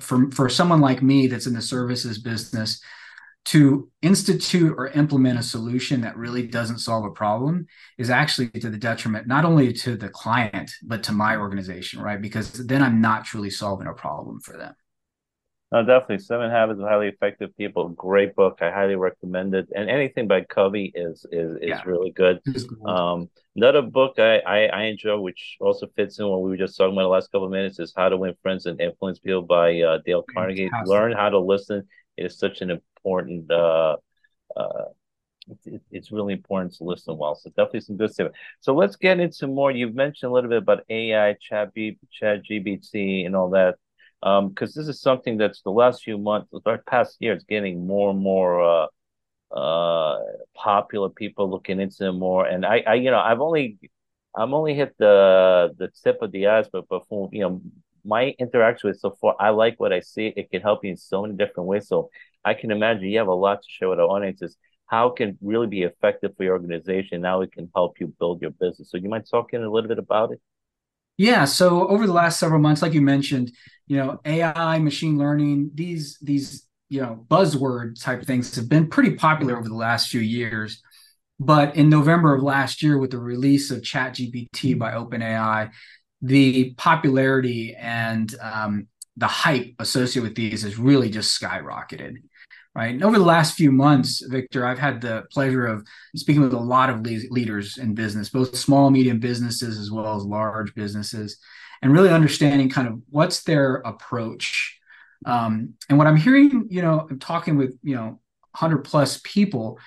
for 0.01 0.31
for 0.31 0.49
someone 0.49 0.81
like 0.81 1.03
me 1.03 1.27
that's 1.27 1.47
in 1.47 1.55
the 1.55 1.63
services 1.63 2.19
business 2.19 2.81
to 3.45 3.91
institute 4.01 4.75
or 4.79 4.89
implement 4.89 5.39
a 5.39 5.43
solution 5.43 6.01
that 6.01 6.17
really 6.17 6.47
doesn't 6.47 6.79
solve 6.79 7.05
a 7.05 7.11
problem 7.11 7.67
is 7.99 8.11
actually 8.11 8.49
to 8.49 8.71
the 8.71 8.79
detriment 8.79 9.27
not 9.27 9.45
only 9.45 9.73
to 9.73 9.97
the 9.97 10.09
client 10.09 10.71
but 10.83 11.03
to 11.03 11.13
my 11.13 11.37
organization 11.37 12.01
right 12.01 12.23
because 12.23 12.53
then 12.67 12.83
i'm 12.83 13.01
not 13.01 13.25
truly 13.25 13.51
solving 13.51 13.87
a 13.87 13.93
problem 13.93 14.41
for 14.41 14.57
them 14.57 14.75
no, 15.75 15.83
definitely. 15.83 16.21
Seven 16.21 16.53
Habits 16.53 16.79
of 16.79 16.87
Highly 16.87 17.09
Effective 17.09 17.51
People. 17.57 17.89
Great 17.89 18.37
book. 18.37 18.59
I 18.61 18.71
highly 18.71 18.95
recommend 18.95 19.57
it. 19.57 19.67
And 19.75 19.91
anything 19.91 20.29
by 20.29 20.43
Covey 20.43 20.93
is 20.95 21.27
is, 21.33 21.57
is 21.57 21.59
yeah. 21.63 21.83
really 21.85 22.13
good. 22.13 22.41
Um, 22.87 23.29
another 23.57 23.83
book 23.83 24.21
I, 24.21 24.39
I, 24.39 24.67
I 24.67 24.83
enjoy, 24.83 25.19
which 25.19 25.57
also 25.61 25.89
fits 25.97 26.21
in 26.21 26.29
what 26.29 26.43
we 26.43 26.51
were 26.51 26.57
just 26.57 26.77
talking 26.77 26.93
about 26.93 27.03
the 27.03 27.09
last 27.09 27.33
couple 27.33 27.47
of 27.47 27.51
minutes, 27.51 27.81
is 27.81 27.93
How 27.97 28.09
to 28.09 28.17
Win 28.17 28.35
Friends 28.41 28.67
and 28.67 28.81
Influence 28.81 29.19
People 29.19 29.43
by 29.43 29.81
uh, 29.81 29.99
Dale 30.07 30.25
Carnegie. 30.33 30.69
Fantastic. 30.69 30.89
Learn 30.89 31.13
how 31.13 31.31
to 31.31 31.41
listen. 31.41 31.89
Is 32.17 32.39
such 32.39 32.61
an 32.61 32.71
important. 32.71 33.51
Uh, 33.51 33.97
uh, 34.57 34.85
it, 35.67 35.83
it's 35.91 36.13
really 36.13 36.33
important 36.35 36.75
to 36.75 36.85
listen 36.85 37.17
well. 37.17 37.35
So 37.35 37.51
definitely 37.51 37.81
some 37.81 37.97
good 37.97 38.13
stuff. 38.13 38.33
So 38.61 38.75
let's 38.75 38.97
get 38.97 39.21
into 39.21 39.47
more. 39.47 39.71
You've 39.71 39.95
mentioned 39.95 40.31
a 40.31 40.35
little 40.35 40.51
bit 40.51 40.59
about 40.59 40.85
AI, 40.89 41.35
Chat, 41.41 41.75
B, 41.75 41.99
Chat 42.13 42.45
GPT, 42.45 43.27
and 43.27 43.37
all 43.37 43.51
that 43.51 43.77
because 44.25 44.77
um, 44.77 44.81
this 44.81 44.89
is 44.89 45.03
something 45.03 45.37
that's 45.37 45.61
the 45.61 45.71
last 45.71 46.03
few 46.03 46.17
months, 46.17 46.49
the 46.51 46.79
past 46.87 47.19
year, 47.21 47.35
it's 47.35 47.45
getting 47.45 47.87
more 47.87 48.11
and 48.11 48.19
more 48.19 48.89
uh, 49.53 49.55
uh, 49.55 50.19
popular. 50.55 51.11
People 51.11 51.51
looking 51.51 51.79
into 51.79 52.11
more, 52.13 52.47
and 52.47 52.65
I, 52.65 52.83
I, 52.87 52.95
you 52.95 53.11
know, 53.11 53.19
I've 53.19 53.41
only, 53.43 53.79
I'm 54.35 54.55
only 54.55 54.75
hit 54.75 54.95
the 54.99 55.75
the 55.79 55.91
tip 56.03 56.23
of 56.23 56.33
the 56.33 56.47
iceberg, 56.47 56.85
but 56.89 57.07
from 57.07 57.29
you 57.33 57.41
know 57.43 57.63
my 58.05 58.35
interaction 58.39 58.89
with 58.91 59.01
so 59.01 59.17
far, 59.21 59.37
I 59.39 59.51
like 59.51 59.79
what 59.79 59.93
I 59.93 60.01
see. 60.01 60.33
It 60.37 60.51
can 60.51 60.63
help 60.63 60.85
you 60.85 60.91
in 60.91 60.97
so 60.97 61.23
many 61.23 61.35
different 61.35 61.69
ways. 61.69 61.89
So 61.89 62.11
I 62.45 62.55
can 62.55 62.71
imagine 62.71 63.05
you 63.05 63.19
have 63.19 63.29
a 63.29 63.35
lot 63.35 63.63
to 63.63 63.69
share 63.69 63.89
with 63.89 63.99
our 63.99 64.07
audiences. 64.07 64.57
How 64.87 65.09
can 65.11 65.39
really 65.41 65.67
be 65.67 65.83
effective 65.83 66.37
for 66.37 66.45
your 66.45 66.53
organization? 66.53 67.23
Now 67.23 67.41
it 67.41 67.53
can 67.53 67.71
help 67.75 67.99
you 68.01 68.15
build 68.19 68.43
your 68.43 68.51
business. 68.51 68.91
So 68.91 68.99
you 68.99 69.09
might 69.09 69.29
talk 69.29 69.53
in 69.55 69.63
a 69.63 69.71
little 69.71 69.89
bit 69.89 69.99
about 69.99 70.33
it. 70.33 70.41
Yeah. 71.17 71.45
So 71.45 71.89
over 71.89 72.07
the 72.07 72.13
last 72.13 72.39
several 72.39 72.61
months, 72.61 72.83
like 72.83 72.93
you 72.93 73.01
mentioned, 73.01 73.53
you 73.87 73.97
know, 73.97 74.21
AI, 74.25 74.79
machine 74.79 75.17
learning, 75.17 75.71
these 75.75 76.19
these 76.21 76.67
you 76.89 77.01
know 77.01 77.25
buzzword 77.29 78.01
type 78.01 78.25
things 78.25 78.55
have 78.57 78.69
been 78.69 78.89
pretty 78.89 79.15
popular 79.15 79.57
over 79.57 79.69
the 79.69 79.75
last 79.75 80.09
few 80.09 80.21
years. 80.21 80.83
But 81.41 81.77
in 81.77 81.89
November 81.89 82.35
of 82.35 82.43
last 82.43 82.83
year, 82.83 82.99
with 82.99 83.11
the 83.11 83.19
release 83.19 83.71
of 83.71 83.81
ChatGPT 83.83 84.79
by 84.79 84.93
OpenAI, 84.93 85.71
the 86.25 86.75
popularity 86.75 87.75
and 87.75 88.35
um, 88.41 88.87
the 89.17 89.27
hype 89.27 89.75
associated 89.79 90.23
with 90.23 90.35
these 90.35 90.63
has 90.63 90.79
really 90.79 91.11
just 91.11 91.41
skyrocketed 91.41 92.17
right? 92.75 92.93
And 92.93 93.05
over 93.05 93.19
the 93.19 93.25
last 93.25 93.55
few 93.55 93.71
months, 93.71 94.21
Victor, 94.27 94.67
I've 94.67 94.79
had 94.79 95.01
the 95.01 95.25
pleasure 95.31 95.67
of 95.67 95.87
speaking 96.17 96.43
with 96.43 96.53
a 96.53 96.59
lot 96.59 96.91
of 96.91 97.03
leaders 97.03 97.79
in 97.79 97.95
business, 97.95 98.31
both 98.31 98.57
small, 98.57 98.91
medium 98.91 99.21
businesses 99.21 99.79
as 99.79 99.91
well 99.91 100.17
as 100.17 100.25
large 100.25 100.75
businesses, 100.75 101.39
and 101.83 101.93
really 101.93 102.11
understanding 102.11 102.69
kind 102.69 102.89
of 102.89 103.01
what's 103.11 103.45
their 103.45 103.77
approach. 103.77 104.79
Um, 105.25 105.75
and 105.89 105.99
what 105.99 106.07
I'm 106.07 106.17
hearing, 106.17 106.67
you 106.69 106.83
know, 106.83 107.07
I'm 107.09 107.19
talking 107.19 107.57
with, 107.57 107.79
you 107.83 107.95
know, 107.95 108.21
100 108.59 108.79
plus 108.79 109.21
people, 109.25 109.79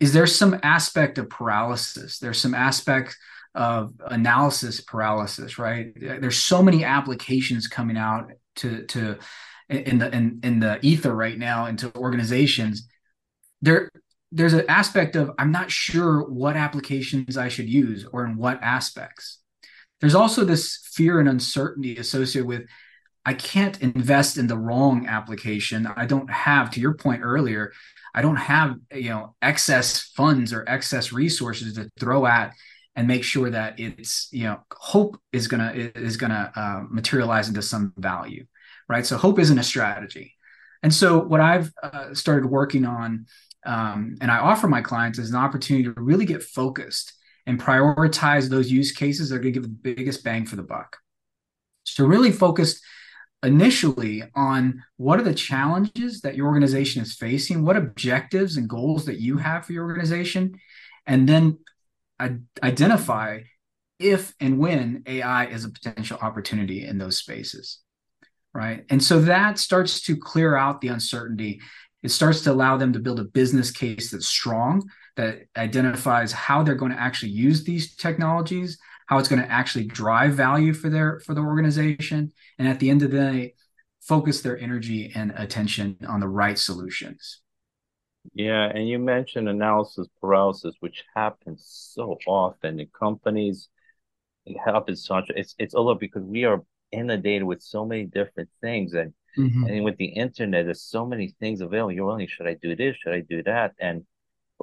is 0.00 0.12
there 0.12 0.26
some 0.26 0.58
aspect 0.62 1.18
of 1.18 1.30
paralysis? 1.30 2.18
There's 2.18 2.40
some 2.40 2.54
aspect 2.54 3.16
of 3.56 3.94
analysis 4.06 4.80
paralysis, 4.82 5.58
right? 5.58 5.92
There's 5.98 6.36
so 6.36 6.62
many 6.62 6.84
applications 6.84 7.66
coming 7.66 7.96
out 7.96 8.30
to 8.56 8.84
to 8.86 9.18
in 9.68 9.98
the 9.98 10.14
in, 10.14 10.40
in 10.44 10.60
the 10.60 10.78
ether 10.82 11.14
right 11.14 11.38
now 11.38 11.66
into 11.66 11.94
organizations. 11.96 12.86
There 13.62 13.90
there's 14.32 14.52
an 14.52 14.66
aspect 14.68 15.16
of 15.16 15.30
i'm 15.38 15.52
not 15.52 15.70
sure 15.70 16.28
what 16.28 16.56
applications 16.56 17.36
i 17.36 17.48
should 17.48 17.68
use 17.68 18.06
or 18.12 18.24
in 18.24 18.36
what 18.36 18.62
aspects. 18.62 19.40
There's 20.00 20.14
also 20.14 20.44
this 20.44 20.78
fear 20.92 21.18
and 21.20 21.28
uncertainty 21.28 21.96
associated 21.96 22.46
with 22.46 22.62
i 23.24 23.32
can't 23.32 23.80
invest 23.80 24.36
in 24.36 24.46
the 24.46 24.58
wrong 24.58 25.06
application. 25.06 25.86
I 25.86 26.04
don't 26.04 26.30
have 26.30 26.70
to 26.72 26.80
your 26.80 26.94
point 26.94 27.22
earlier 27.24 27.72
i 28.14 28.20
don't 28.20 28.36
have 28.36 28.76
you 28.92 29.10
know 29.10 29.34
excess 29.40 30.02
funds 30.16 30.52
or 30.52 30.64
excess 30.68 31.12
resources 31.12 31.74
to 31.74 31.88
throw 31.98 32.26
at 32.26 32.52
and 32.96 33.06
make 33.06 33.22
sure 33.22 33.50
that 33.50 33.78
it's 33.78 34.28
you 34.32 34.44
know 34.44 34.58
hope 34.72 35.20
is 35.32 35.46
gonna 35.46 35.72
is 35.74 36.16
gonna 36.16 36.50
uh, 36.56 36.82
materialize 36.90 37.48
into 37.48 37.62
some 37.62 37.92
value 37.96 38.44
right? 38.88 39.06
So 39.06 39.16
hope 39.16 39.38
isn't 39.38 39.58
a 39.58 39.62
strategy. 39.62 40.34
And 40.82 40.92
so 40.92 41.18
what 41.18 41.40
I've 41.40 41.72
uh, 41.82 42.14
started 42.14 42.46
working 42.46 42.84
on, 42.84 43.26
um, 43.64 44.16
and 44.20 44.30
I 44.30 44.38
offer 44.38 44.68
my 44.68 44.82
clients 44.82 45.18
is 45.18 45.30
an 45.30 45.36
opportunity 45.36 45.84
to 45.84 45.92
really 46.00 46.24
get 46.24 46.42
focused 46.42 47.12
and 47.46 47.60
prioritize 47.60 48.48
those 48.48 48.70
use 48.70 48.92
cases 48.92 49.28
that 49.28 49.36
are 49.36 49.38
going 49.40 49.54
to 49.54 49.60
give 49.60 49.68
the 49.68 49.94
biggest 49.94 50.22
bang 50.22 50.46
for 50.46 50.56
the 50.56 50.62
buck. 50.62 50.96
So 51.84 52.04
really 52.04 52.32
focused 52.32 52.82
initially 53.42 54.24
on 54.34 54.82
what 54.96 55.20
are 55.20 55.24
the 55.24 55.34
challenges 55.34 56.20
that 56.22 56.36
your 56.36 56.46
organization 56.46 57.02
is 57.02 57.14
facing, 57.14 57.64
what 57.64 57.76
objectives 57.76 58.56
and 58.56 58.68
goals 58.68 59.06
that 59.06 59.20
you 59.20 59.38
have 59.38 59.64
for 59.64 59.72
your 59.72 59.84
organization, 59.84 60.58
and 61.06 61.28
then 61.28 61.58
identify 62.62 63.40
if 63.98 64.34
and 64.40 64.58
when 64.58 65.02
AI 65.06 65.46
is 65.46 65.64
a 65.64 65.70
potential 65.70 66.18
opportunity 66.20 66.84
in 66.84 66.98
those 66.98 67.18
spaces 67.18 67.80
right? 68.56 68.84
And 68.88 69.02
so 69.04 69.20
that 69.20 69.58
starts 69.58 70.00
to 70.02 70.16
clear 70.16 70.56
out 70.56 70.80
the 70.80 70.88
uncertainty. 70.88 71.60
It 72.02 72.10
starts 72.10 72.40
to 72.42 72.52
allow 72.52 72.78
them 72.78 72.94
to 72.94 72.98
build 72.98 73.20
a 73.20 73.24
business 73.24 73.70
case 73.70 74.10
that's 74.10 74.26
strong, 74.26 74.88
that 75.16 75.42
identifies 75.56 76.32
how 76.32 76.62
they're 76.62 76.74
going 76.74 76.92
to 76.92 77.00
actually 77.00 77.32
use 77.32 77.64
these 77.64 77.94
technologies, 77.94 78.78
how 79.06 79.18
it's 79.18 79.28
going 79.28 79.42
to 79.42 79.50
actually 79.50 79.84
drive 79.84 80.32
value 80.32 80.72
for 80.72 80.88
their 80.88 81.20
for 81.20 81.34
the 81.34 81.42
organization, 81.42 82.32
and 82.58 82.66
at 82.66 82.80
the 82.80 82.88
end 82.88 83.02
of 83.02 83.10
the 83.10 83.16
day, 83.16 83.54
focus 84.00 84.40
their 84.40 84.58
energy 84.58 85.12
and 85.14 85.34
attention 85.36 85.98
on 86.08 86.20
the 86.20 86.28
right 86.28 86.58
solutions. 86.58 87.42
Yeah, 88.34 88.64
and 88.64 88.88
you 88.88 88.98
mentioned 88.98 89.48
analysis 89.48 90.06
paralysis, 90.20 90.74
which 90.80 91.04
happens 91.14 91.64
so 91.94 92.18
often 92.26 92.80
in 92.80 92.88
companies. 92.88 93.68
It 94.44 94.58
happens 94.58 95.04
so 95.04 95.14
much. 95.14 95.30
It's 95.34 95.54
it's 95.58 95.74
all 95.74 95.94
because 95.94 96.22
we 96.22 96.44
are 96.44 96.62
inundated 96.92 97.44
with 97.44 97.62
so 97.62 97.84
many 97.84 98.04
different 98.04 98.48
things 98.60 98.94
and 98.94 99.12
mm-hmm. 99.36 99.64
and 99.64 99.84
with 99.84 99.96
the 99.96 100.06
internet 100.06 100.64
there's 100.64 100.82
so 100.82 101.04
many 101.04 101.34
things 101.40 101.60
available 101.60 101.92
you're 101.92 102.10
only 102.10 102.26
should 102.26 102.46
i 102.46 102.54
do 102.54 102.76
this 102.76 102.96
should 102.96 103.12
i 103.12 103.20
do 103.20 103.42
that 103.42 103.72
and 103.80 104.04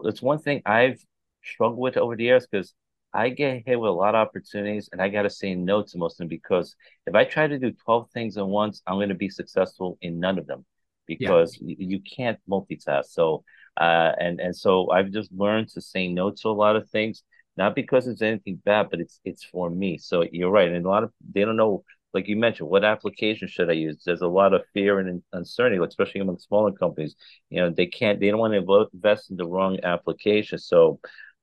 it's 0.04 0.22
one 0.22 0.40
thing 0.40 0.62
i've 0.66 1.04
struggled 1.44 1.80
with 1.80 1.98
over 1.98 2.16
the 2.16 2.24
years 2.24 2.48
because 2.50 2.74
i 3.14 3.30
get 3.30 3.64
hit 3.66 3.80
with 3.80 3.90
a 3.90 3.94
lot 3.94 4.16
of 4.16 4.28
opportunities 4.28 4.90
and 4.92 5.02
i 5.02 5.10
got 5.10 5.24
to 5.24 5.30
say 5.30 5.54
no 5.54 5.84
to 5.84 5.98
most 5.98 6.14
of 6.14 6.18
them 6.20 6.28
because 6.28 6.76
if 7.06 7.14
i 7.14 7.26
try 7.26 7.46
to 7.46 7.60
do 7.60 7.72
12 7.72 8.10
things 8.12 8.38
at 8.38 8.48
once 8.48 8.82
i'm 8.88 8.96
going 8.96 9.10
to 9.10 9.16
be 9.16 9.30
successful 9.30 9.98
in 10.02 10.20
none 10.20 10.40
of 10.40 10.48
them 10.48 10.66
because 11.08 11.58
yeah. 11.62 11.76
you, 11.78 12.00
can't 12.00 12.40
multitask 12.50 13.06
so 13.06 13.44
uh 13.80 14.12
and 14.20 14.40
and 14.40 14.56
so 14.56 14.90
i've 14.92 15.12
just 15.12 15.32
learned 15.34 15.68
to 15.68 15.82
say 15.82 16.08
no 16.08 16.32
to 16.32 16.48
a 16.48 16.50
lot 16.50 16.76
of 16.76 16.90
things 16.90 17.24
not 17.56 17.76
because 17.76 18.08
it's 18.08 18.22
anything 18.22 18.60
bad, 18.66 18.90
but 18.90 19.00
it's 19.00 19.20
it's 19.26 19.44
for 19.44 19.70
me. 19.70 19.98
So 19.98 20.26
you're 20.32 20.50
right, 20.50 20.72
and 20.72 20.86
a 20.86 20.90
lot 20.90 21.04
of 21.04 21.12
they 21.34 21.46
don't 21.46 21.56
know 21.56 21.84
like 22.14 22.28
you 22.28 22.36
mentioned, 22.36 22.70
what 22.70 22.84
application 22.84 23.48
should 23.48 23.70
I 23.72 23.74
use? 23.74 24.04
There's 24.06 24.22
a 24.22 24.28
lot 24.28 24.54
of 24.54 24.62
fear 24.72 25.00
and 25.00 25.24
uncertainty, 25.34 25.84
especially 25.84 26.22
among 26.22 26.38
smaller 26.38 26.72
companies. 26.72 27.16
You 27.50 27.62
know, 27.62 27.70
they 27.72 27.88
can't, 27.88 28.20
they 28.20 28.30
don't 28.30 28.40
want 28.40 28.54
to 28.54 28.88
invest 28.94 29.32
in 29.32 29.38
the 29.38 29.48
wrong 29.48 29.80
application. 29.82 30.60
So, 30.60 31.00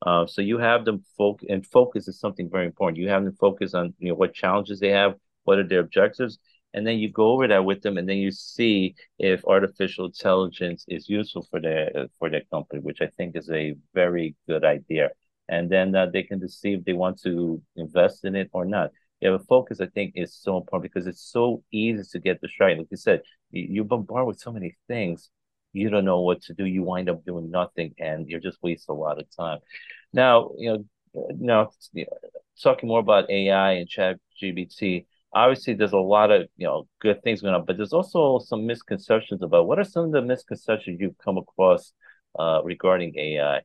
uh, 0.07 0.27
so 0.27 0.43
you 0.43 0.59
have 0.59 0.85
them 0.85 1.03
focus, 1.19 1.49
and 1.51 1.67
focus 1.67 2.07
is 2.07 2.21
something 2.21 2.49
very 2.49 2.67
important. 2.67 2.99
You 2.99 3.09
have 3.09 3.25
them 3.25 3.35
focus 3.35 3.75
on, 3.75 3.95
you 3.99 4.11
know, 4.11 4.15
what 4.15 4.33
challenges 4.33 4.79
they 4.79 4.91
have, 4.91 5.15
what 5.43 5.59
are 5.59 5.67
their 5.67 5.81
objectives, 5.81 6.39
and 6.75 6.87
then 6.87 6.99
you 6.99 7.11
go 7.11 7.33
over 7.33 7.49
that 7.49 7.65
with 7.65 7.83
them, 7.83 7.99
and 7.99 8.09
then 8.09 8.19
you 8.19 8.31
see 8.31 8.95
if 9.19 9.45
artificial 9.45 10.07
intelligence 10.07 10.85
is 10.89 11.09
useful 11.09 11.47
for 11.51 11.61
their 11.61 12.09
for 12.19 12.31
their 12.31 12.43
company, 12.53 12.81
which 12.81 13.01
I 13.01 13.09
think 13.17 13.37
is 13.37 13.51
a 13.51 13.75
very 13.95 14.37
good 14.49 14.65
idea. 14.65 15.11
And 15.49 15.69
then 15.69 15.95
uh, 15.97 16.07
they 16.07 16.23
can 16.23 16.39
decide 16.39 16.79
if 16.79 16.85
they 16.85 16.93
want 16.93 17.21
to 17.23 17.61
invest 17.77 18.25
in 18.25 18.37
it 18.37 18.51
or 18.53 18.65
not 18.65 18.93
yeah, 19.21 19.31
but 19.31 19.47
focus, 19.47 19.81
I 19.81 19.87
think, 19.87 20.15
is 20.17 20.35
so 20.35 20.57
important 20.57 20.93
because 20.93 21.07
it's 21.07 21.21
so 21.23 21.63
easy 21.71 22.03
to 22.13 22.19
get 22.19 22.41
distracted. 22.41 22.79
Like 22.79 22.89
you 22.91 22.97
said, 22.97 23.21
you, 23.51 23.85
bombard 23.85 24.27
with 24.27 24.41
so 24.41 24.51
many 24.51 24.77
things, 24.89 25.31
you 25.73 25.91
don't 25.91 26.07
know 26.07 26.23
what 26.23 26.43
to 26.45 26.55
do. 26.55 26.65
You 26.65 26.83
wind 26.83 27.11
up 27.11 27.25
doing 27.25 27.51
nothing, 27.51 27.95
and 27.99 28.27
you're 28.29 28.41
just 28.41 28.59
wasting 28.63 28.95
a 28.95 28.99
lot 28.99 29.21
of 29.21 29.27
time. 29.37 29.59
Now, 30.13 30.53
you 30.57 30.73
know, 31.15 31.29
now 31.39 31.71
talking 32.63 32.89
more 32.89 33.01
about 33.01 33.31
AI 33.31 33.73
and 33.73 33.89
Chat 33.89 34.19
GPT. 34.43 35.05
Obviously, 35.33 35.75
there's 35.75 35.93
a 35.93 35.99
lot 35.99 36.31
of 36.31 36.49
you 36.57 36.67
know 36.67 36.87
good 37.01 37.23
things 37.23 37.43
going 37.43 37.55
on, 37.55 37.65
but 37.65 37.77
there's 37.77 37.93
also 37.93 38.39
some 38.39 38.67
misconceptions 38.67 39.43
about 39.43 39.67
what 39.67 39.79
are 39.79 39.85
some 39.85 40.07
of 40.07 40.13
the 40.13 40.23
misconceptions 40.23 40.99
you've 41.01 41.19
come 41.19 41.39
across 41.39 41.93
uh, 42.39 42.61
regarding 42.65 43.17
AI. 43.17 43.61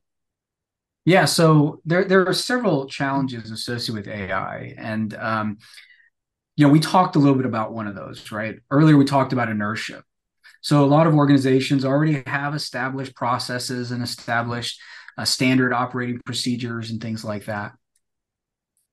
Yeah, 1.04 1.24
so 1.24 1.80
there 1.84 2.04
there 2.04 2.26
are 2.26 2.32
several 2.32 2.86
challenges 2.86 3.50
associated 3.50 3.94
with 3.94 4.08
AI, 4.08 4.74
and 4.76 5.14
um, 5.14 5.58
you 6.56 6.66
know 6.66 6.72
we 6.72 6.80
talked 6.80 7.16
a 7.16 7.18
little 7.18 7.36
bit 7.36 7.46
about 7.46 7.72
one 7.72 7.86
of 7.86 7.94
those, 7.94 8.30
right? 8.32 8.56
Earlier 8.70 8.96
we 8.96 9.04
talked 9.04 9.32
about 9.32 9.48
inertia. 9.48 10.02
So 10.60 10.84
a 10.84 10.86
lot 10.86 11.06
of 11.06 11.14
organizations 11.14 11.84
already 11.84 12.24
have 12.26 12.54
established 12.54 13.14
processes 13.14 13.92
and 13.92 14.02
established 14.02 14.80
uh, 15.16 15.24
standard 15.24 15.72
operating 15.72 16.20
procedures 16.24 16.90
and 16.90 17.00
things 17.00 17.24
like 17.24 17.44
that. 17.44 17.72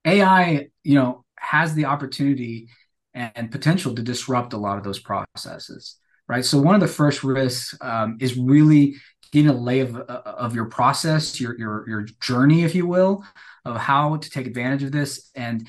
AI, 0.05 0.67
you 0.83 0.95
know, 0.95 1.22
has 1.43 1.73
the 1.73 1.85
opportunity 1.85 2.69
and 3.13 3.51
potential 3.51 3.93
to 3.93 4.01
disrupt 4.01 4.53
a 4.53 4.57
lot 4.57 4.77
of 4.77 4.83
those 4.83 4.99
processes, 4.99 5.97
right? 6.27 6.43
So 6.43 6.59
one 6.59 6.73
of 6.73 6.81
the 6.81 6.87
first 6.87 7.23
risks 7.23 7.75
um, 7.81 8.17
is 8.19 8.37
really 8.37 8.95
getting 9.31 9.49
a 9.49 9.53
lay 9.53 9.81
of, 9.81 9.95
uh, 9.95 10.21
of 10.25 10.55
your 10.55 10.65
process, 10.65 11.39
your, 11.39 11.57
your, 11.59 11.87
your 11.87 12.01
journey, 12.21 12.63
if 12.63 12.73
you 12.73 12.87
will, 12.87 13.23
of 13.65 13.77
how 13.77 14.17
to 14.17 14.29
take 14.29 14.47
advantage 14.47 14.83
of 14.83 14.91
this 14.91 15.29
and 15.35 15.67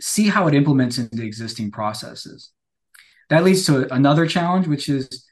see 0.00 0.28
how 0.28 0.48
it 0.48 0.54
implements 0.54 0.98
into 0.98 1.22
existing 1.22 1.70
processes. 1.70 2.50
That 3.28 3.44
leads 3.44 3.66
to 3.66 3.92
another 3.92 4.26
challenge, 4.26 4.66
which 4.66 4.88
is 4.88 5.24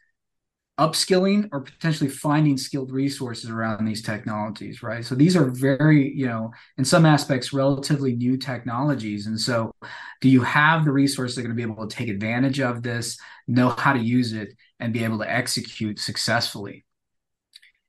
upskilling 0.78 1.48
or 1.52 1.60
potentially 1.60 2.08
finding 2.08 2.56
skilled 2.56 2.92
resources 2.92 3.50
around 3.50 3.84
these 3.84 4.02
technologies 4.02 4.82
right? 4.82 5.04
So 5.04 5.14
these 5.14 5.36
are 5.36 5.44
very 5.44 6.12
you 6.14 6.26
know 6.26 6.52
in 6.76 6.84
some 6.84 7.04
aspects 7.04 7.52
relatively 7.52 8.14
new 8.14 8.36
technologies. 8.36 9.26
And 9.26 9.40
so 9.40 9.72
do 10.20 10.28
you 10.28 10.42
have 10.42 10.84
the 10.84 10.92
resources 10.92 11.36
that 11.36 11.42
are 11.42 11.44
going 11.44 11.56
to 11.56 11.66
be 11.66 11.70
able 11.70 11.86
to 11.86 11.96
take 11.96 12.08
advantage 12.08 12.60
of 12.60 12.82
this 12.82 13.18
know 13.46 13.70
how 13.70 13.92
to 13.92 13.98
use 13.98 14.32
it 14.32 14.54
and 14.78 14.92
be 14.92 15.04
able 15.04 15.18
to 15.18 15.30
execute 15.30 15.98
successfully? 15.98 16.84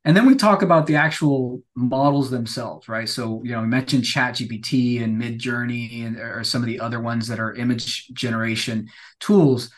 And 0.04 0.16
then 0.16 0.26
we 0.26 0.34
talk 0.34 0.62
about 0.62 0.86
the 0.86 0.96
actual 0.96 1.62
models 1.76 2.30
themselves 2.30 2.88
right? 2.88 3.08
So 3.08 3.40
you 3.44 3.52
know 3.52 3.60
we 3.60 3.68
mentioned 3.68 4.04
chat 4.04 4.34
gpt 4.34 5.02
and 5.02 5.20
midjourney 5.20 6.06
and 6.06 6.16
or 6.18 6.42
some 6.42 6.62
of 6.62 6.66
the 6.66 6.80
other 6.80 7.00
ones 7.00 7.28
that 7.28 7.38
are 7.38 7.54
image 7.54 8.08
generation 8.08 8.88
tools. 9.20 9.70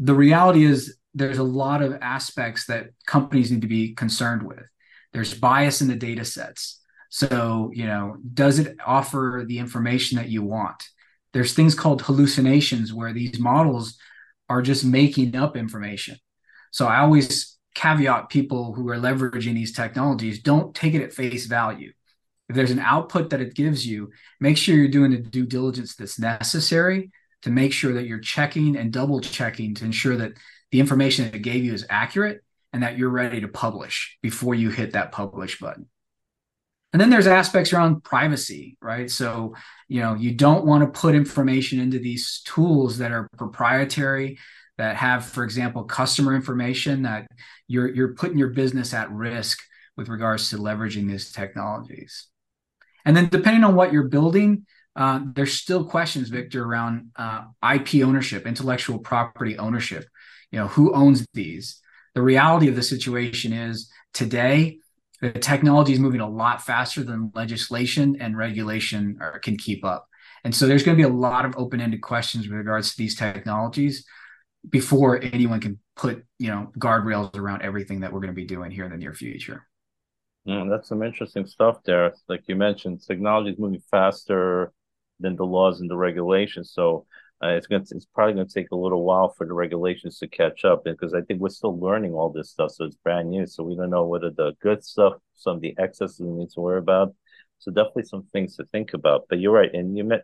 The 0.00 0.14
reality 0.14 0.64
is 0.64 0.96
there's 1.14 1.38
a 1.38 1.44
lot 1.44 1.82
of 1.82 1.98
aspects 2.00 2.66
that 2.66 2.90
companies 3.06 3.50
need 3.50 3.62
to 3.62 3.68
be 3.68 3.94
concerned 3.94 4.42
with. 4.42 4.64
There's 5.12 5.32
bias 5.34 5.80
in 5.80 5.88
the 5.88 5.94
data 5.94 6.24
sets. 6.24 6.80
So, 7.08 7.70
you 7.72 7.86
know, 7.86 8.16
does 8.32 8.58
it 8.58 8.76
offer 8.84 9.44
the 9.46 9.58
information 9.58 10.18
that 10.18 10.28
you 10.28 10.42
want? 10.42 10.82
There's 11.32 11.54
things 11.54 11.74
called 11.74 12.02
hallucinations 12.02 12.92
where 12.92 13.12
these 13.12 13.38
models 13.38 13.96
are 14.48 14.62
just 14.62 14.84
making 14.84 15.36
up 15.36 15.56
information. 15.56 16.16
So 16.72 16.86
I 16.86 16.98
always 16.98 17.56
caveat 17.74 18.30
people 18.30 18.72
who 18.74 18.88
are 18.88 18.96
leveraging 18.96 19.54
these 19.54 19.72
technologies 19.72 20.42
don't 20.42 20.74
take 20.74 20.94
it 20.94 21.02
at 21.02 21.12
face 21.12 21.46
value. 21.46 21.92
If 22.48 22.56
there's 22.56 22.70
an 22.70 22.78
output 22.80 23.30
that 23.30 23.40
it 23.40 23.54
gives 23.54 23.86
you, 23.86 24.10
make 24.40 24.56
sure 24.56 24.74
you're 24.74 24.88
doing 24.88 25.12
the 25.12 25.18
due 25.18 25.46
diligence 25.46 25.94
that's 25.94 26.18
necessary 26.18 27.10
to 27.42 27.50
make 27.50 27.72
sure 27.72 27.92
that 27.94 28.06
you're 28.06 28.18
checking 28.18 28.76
and 28.76 28.92
double 28.92 29.20
checking 29.20 29.74
to 29.74 29.84
ensure 29.84 30.16
that 30.16 30.32
the 30.74 30.80
information 30.80 31.24
that 31.24 31.36
it 31.36 31.42
gave 31.42 31.64
you 31.64 31.72
is 31.72 31.86
accurate 31.88 32.42
and 32.72 32.82
that 32.82 32.98
you're 32.98 33.08
ready 33.08 33.40
to 33.40 33.46
publish 33.46 34.18
before 34.22 34.56
you 34.56 34.70
hit 34.70 34.94
that 34.94 35.12
publish 35.12 35.60
button. 35.60 35.86
And 36.92 37.00
then 37.00 37.10
there's 37.10 37.28
aspects 37.28 37.72
around 37.72 38.02
privacy, 38.02 38.76
right? 38.82 39.08
So, 39.08 39.54
you 39.86 40.00
know, 40.00 40.14
you 40.16 40.32
don't 40.34 40.66
want 40.66 40.82
to 40.82 41.00
put 41.00 41.14
information 41.14 41.78
into 41.78 42.00
these 42.00 42.42
tools 42.44 42.98
that 42.98 43.12
are 43.12 43.28
proprietary, 43.36 44.36
that 44.76 44.96
have, 44.96 45.24
for 45.24 45.44
example, 45.44 45.84
customer 45.84 46.34
information 46.34 47.02
that 47.02 47.28
you're 47.68 47.94
you're 47.94 48.14
putting 48.14 48.36
your 48.36 48.50
business 48.50 48.92
at 48.92 49.12
risk 49.12 49.60
with 49.96 50.08
regards 50.08 50.50
to 50.50 50.56
leveraging 50.56 51.06
these 51.06 51.30
technologies. 51.30 52.26
And 53.04 53.16
then 53.16 53.28
depending 53.28 53.62
on 53.62 53.76
what 53.76 53.92
you're 53.92 54.08
building, 54.08 54.66
uh, 54.96 55.20
there's 55.36 55.52
still 55.52 55.84
questions, 55.84 56.30
Victor, 56.30 56.64
around 56.64 57.12
uh, 57.14 57.44
IP 57.62 58.02
ownership, 58.02 58.44
intellectual 58.44 58.98
property 58.98 59.56
ownership 59.56 60.08
you 60.54 60.60
know 60.60 60.68
who 60.68 60.94
owns 60.94 61.26
these. 61.34 61.80
The 62.14 62.22
reality 62.22 62.68
of 62.68 62.76
the 62.76 62.82
situation 62.82 63.52
is 63.52 63.90
today 64.12 64.78
the 65.20 65.32
technology 65.32 65.92
is 65.92 65.98
moving 65.98 66.20
a 66.20 66.28
lot 66.28 66.62
faster 66.62 67.02
than 67.02 67.32
legislation 67.34 68.16
and 68.20 68.38
regulation 68.38 69.18
are, 69.20 69.40
can 69.40 69.56
keep 69.56 69.84
up. 69.84 70.06
And 70.44 70.54
so 70.54 70.68
there's 70.68 70.84
going 70.84 70.96
to 70.96 71.02
be 71.02 71.08
a 71.08 71.12
lot 71.12 71.44
of 71.44 71.56
open-ended 71.56 72.02
questions 72.02 72.46
with 72.46 72.56
regards 72.56 72.90
to 72.90 72.96
these 72.96 73.16
technologies 73.16 74.04
before 74.68 75.20
anyone 75.20 75.60
can 75.60 75.80
put 75.96 76.24
you 76.38 76.48
know 76.48 76.70
guardrails 76.78 77.36
around 77.36 77.62
everything 77.62 78.00
that 78.00 78.12
we're 78.12 78.20
going 78.20 78.34
to 78.34 78.40
be 78.40 78.46
doing 78.46 78.70
here 78.70 78.84
in 78.84 78.92
the 78.92 78.96
near 78.96 79.12
future. 79.12 79.66
Mm, 80.46 80.70
that's 80.70 80.88
some 80.88 81.02
interesting 81.02 81.46
stuff 81.46 81.78
there 81.84 82.14
like 82.28 82.44
you 82.46 82.54
mentioned 82.54 83.02
technology 83.04 83.50
is 83.50 83.58
moving 83.58 83.82
faster 83.90 84.72
than 85.18 85.34
the 85.34 85.44
laws 85.44 85.80
and 85.80 85.90
the 85.90 85.96
regulations. 85.96 86.70
So 86.72 87.06
uh, 87.42 87.48
it's 87.48 87.66
going 87.66 87.84
to, 87.84 87.94
it's 87.94 88.06
probably 88.06 88.34
going 88.34 88.46
to 88.46 88.52
take 88.54 88.70
a 88.70 88.76
little 88.76 89.02
while 89.04 89.28
for 89.36 89.46
the 89.46 89.52
regulations 89.52 90.18
to 90.18 90.28
catch 90.28 90.64
up 90.64 90.84
because 90.84 91.14
I 91.14 91.20
think 91.22 91.40
we're 91.40 91.48
still 91.48 91.78
learning 91.78 92.12
all 92.12 92.30
this 92.30 92.50
stuff. 92.50 92.70
So 92.72 92.84
it's 92.84 92.96
brand 92.96 93.30
new. 93.30 93.46
So 93.46 93.64
we 93.64 93.76
don't 93.76 93.90
know 93.90 94.06
whether 94.06 94.30
the 94.30 94.52
good 94.62 94.84
stuff, 94.84 95.14
some 95.34 95.56
of 95.56 95.60
the 95.60 95.74
excesses 95.78 96.20
we 96.20 96.30
need 96.30 96.50
to 96.50 96.60
worry 96.60 96.78
about. 96.78 97.14
So 97.58 97.70
definitely 97.70 98.04
some 98.04 98.24
things 98.32 98.56
to 98.56 98.64
think 98.66 98.94
about. 98.94 99.26
But 99.28 99.40
you're 99.40 99.52
right, 99.52 99.72
and 99.72 99.96
you 99.96 100.04
met, 100.04 100.22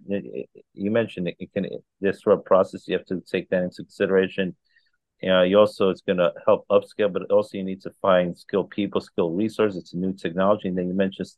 you 0.74 0.90
mentioned 0.90 1.28
it, 1.28 1.36
it 1.38 1.52
can 1.52 1.66
disrupt 2.02 2.44
process. 2.44 2.86
You 2.86 2.96
have 2.98 3.06
to 3.06 3.22
take 3.22 3.48
that 3.50 3.62
into 3.62 3.76
consideration. 3.76 4.56
Uh, 5.22 5.42
you 5.42 5.58
also 5.58 5.90
it's 5.90 6.02
going 6.02 6.18
to 6.18 6.32
help 6.46 6.66
upscale, 6.70 7.12
but 7.12 7.30
also 7.30 7.56
you 7.56 7.64
need 7.64 7.82
to 7.82 7.92
find 8.02 8.36
skilled 8.36 8.70
people, 8.70 9.00
skilled 9.00 9.36
resources. 9.38 9.80
It's 9.80 9.94
a 9.94 9.96
new 9.96 10.12
technology, 10.12 10.68
and 10.68 10.76
then 10.76 10.88
you 10.88 10.94
mentioned 10.94 11.28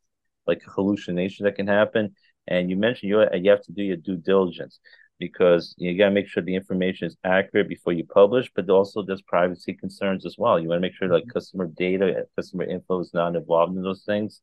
like 0.46 0.62
hallucination 0.66 1.44
that 1.44 1.56
can 1.56 1.68
happen. 1.68 2.14
And 2.48 2.68
you 2.68 2.76
mentioned 2.76 3.10
you 3.10 3.24
you 3.34 3.50
have 3.50 3.62
to 3.62 3.72
do 3.72 3.82
your 3.82 3.96
due 3.96 4.16
diligence 4.16 4.80
because 5.18 5.74
you 5.78 5.96
got 5.96 6.06
to 6.06 6.14
make 6.14 6.26
sure 6.26 6.42
the 6.42 6.54
information 6.54 7.06
is 7.06 7.16
accurate 7.24 7.68
before 7.68 7.92
you 7.92 8.04
publish, 8.04 8.50
but 8.54 8.68
also 8.68 9.02
there's 9.02 9.22
privacy 9.22 9.74
concerns 9.74 10.26
as 10.26 10.36
well. 10.38 10.58
You 10.58 10.68
want 10.68 10.78
to 10.78 10.82
make 10.82 10.94
sure 10.94 11.08
like 11.08 11.24
mm-hmm. 11.24 11.30
customer 11.30 11.66
data, 11.66 12.26
customer 12.36 12.64
info 12.64 13.00
is 13.00 13.12
not 13.14 13.36
involved 13.36 13.76
in 13.76 13.82
those 13.82 14.02
things. 14.04 14.40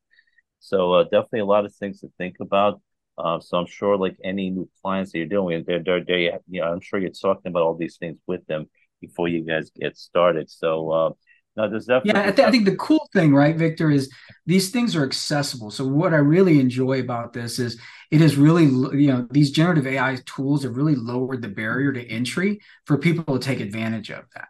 So 0.59 0.93
uh, 0.93 1.03
definitely 1.03 1.41
a 1.41 1.45
lot 1.45 1.65
of 1.65 1.73
things 1.75 2.01
to 2.01 2.11
think 2.17 2.37
about. 2.39 2.81
Uh, 3.17 3.39
so 3.39 3.57
I'm 3.57 3.65
sure 3.65 3.97
like 3.97 4.17
any 4.23 4.49
new 4.49 4.69
clients 4.81 5.11
that 5.11 5.17
you're 5.17 5.27
doing, 5.27 5.63
they're, 5.67 5.83
they're, 5.83 6.03
they 6.03 6.31
you 6.47 6.61
know, 6.61 6.71
I'm 6.71 6.81
sure 6.81 6.99
you're 6.99 7.11
talking 7.11 7.49
about 7.49 7.63
all 7.63 7.75
these 7.75 7.97
things 7.97 8.17
with 8.27 8.45
them 8.47 8.69
before 9.01 9.27
you 9.27 9.43
guys 9.43 9.71
get 9.71 9.97
started. 9.97 10.49
So 10.49 10.91
uh, 10.91 11.09
no, 11.57 11.69
there's 11.69 11.85
definitely. 11.85 12.21
Yeah, 12.21 12.27
I, 12.27 12.31
th- 12.31 12.47
I, 12.47 12.51
think 12.51 12.65
the 12.65 12.77
cool 12.77 13.09
thing, 13.13 13.33
right, 13.33 13.55
Victor, 13.55 13.91
is 13.91 14.09
these 14.45 14.69
things 14.69 14.95
are 14.95 15.03
accessible. 15.03 15.71
So 15.71 15.85
what 15.85 16.13
I 16.13 16.17
really 16.17 16.59
enjoy 16.59 17.01
about 17.01 17.33
this 17.33 17.59
is 17.59 17.79
it 18.11 18.21
is 18.21 18.35
really, 18.35 18.63
you 18.63 19.11
know, 19.11 19.27
these 19.29 19.51
generative 19.51 19.85
AI 19.85 20.17
tools 20.25 20.63
have 20.63 20.75
really 20.75 20.95
lowered 20.95 21.41
the 21.41 21.47
barrier 21.47 21.93
to 21.93 22.07
entry 22.07 22.59
for 22.85 22.97
people 22.97 23.37
to 23.37 23.45
take 23.45 23.59
advantage 23.59 24.09
of 24.09 24.25
that, 24.35 24.49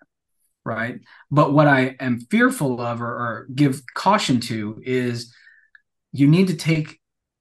right? 0.64 1.00
But 1.30 1.54
what 1.54 1.68
I 1.68 1.96
am 2.00 2.22
fearful 2.22 2.80
of 2.80 3.02
or, 3.02 3.08
or 3.08 3.48
give 3.54 3.82
caution 3.94 4.40
to 4.42 4.82
is 4.86 5.34
you 6.14 6.28
need 6.28 6.48
to 6.48 6.56
take 6.56 7.00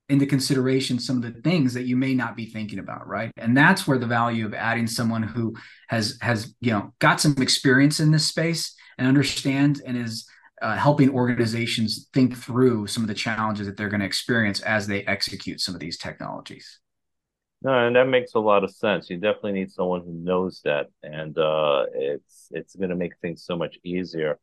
into 0.09 0.26
consideration 0.26 0.98
some 0.98 1.22
of 1.22 1.22
the 1.22 1.40
things 1.42 1.74
that 1.74 1.87
you 1.87 1.96
may 1.96 2.14
not 2.14 2.35
be 2.35 2.46
thinking 2.46 2.78
about 2.78 3.07
right 3.07 3.31
and 3.37 3.54
that's 3.54 3.87
where 3.87 3.98
the 3.98 4.07
value 4.07 4.46
of 4.46 4.54
adding 4.54 4.87
someone 4.87 5.22
who 5.22 5.54
has 5.88 6.16
has 6.22 6.54
you 6.61 6.72
know 6.72 6.94
got 6.98 7.20
some 7.20 7.35
experience 7.38 8.00
in 8.00 8.11
this 8.11 8.26
space 8.26 8.74
and 8.96 9.07
understands 9.07 9.81
and 9.81 9.98
is 9.98 10.26
uh, 10.62 10.77
helping 10.77 11.11
organizations 11.11 12.09
think 12.12 12.37
through 12.37 12.87
some 12.87 13.03
of 13.03 13.09
the 13.09 13.14
challenges 13.14 13.66
that 13.66 13.77
they're 13.77 13.88
going 13.88 14.01
to 14.01 14.07
experience 14.07 14.61
as 14.61 14.87
they 14.87 15.05
execute 15.05 15.61
some 15.61 15.75
of 15.75 15.81
these 15.81 15.99
technologies. 15.99 16.81
No, 17.62 17.87
and 17.87 17.97
that 17.97 18.07
makes 18.07 18.35
a 18.35 18.38
lot 18.38 18.62
of 18.62 18.71
sense. 18.71 19.11
You 19.11 19.16
definitely 19.16 19.53
need 19.53 19.71
someone 19.71 20.03
who 20.03 20.12
knows 20.12 20.61
that, 20.64 20.87
and 21.03 21.37
uh, 21.37 21.87
it's 21.92 22.49
it's 22.53 22.77
going 22.77 22.90
to 22.90 22.97
make 22.97 23.18
things 23.21 23.44
so 23.44 23.57
much 23.57 23.79
easier. 23.83 24.38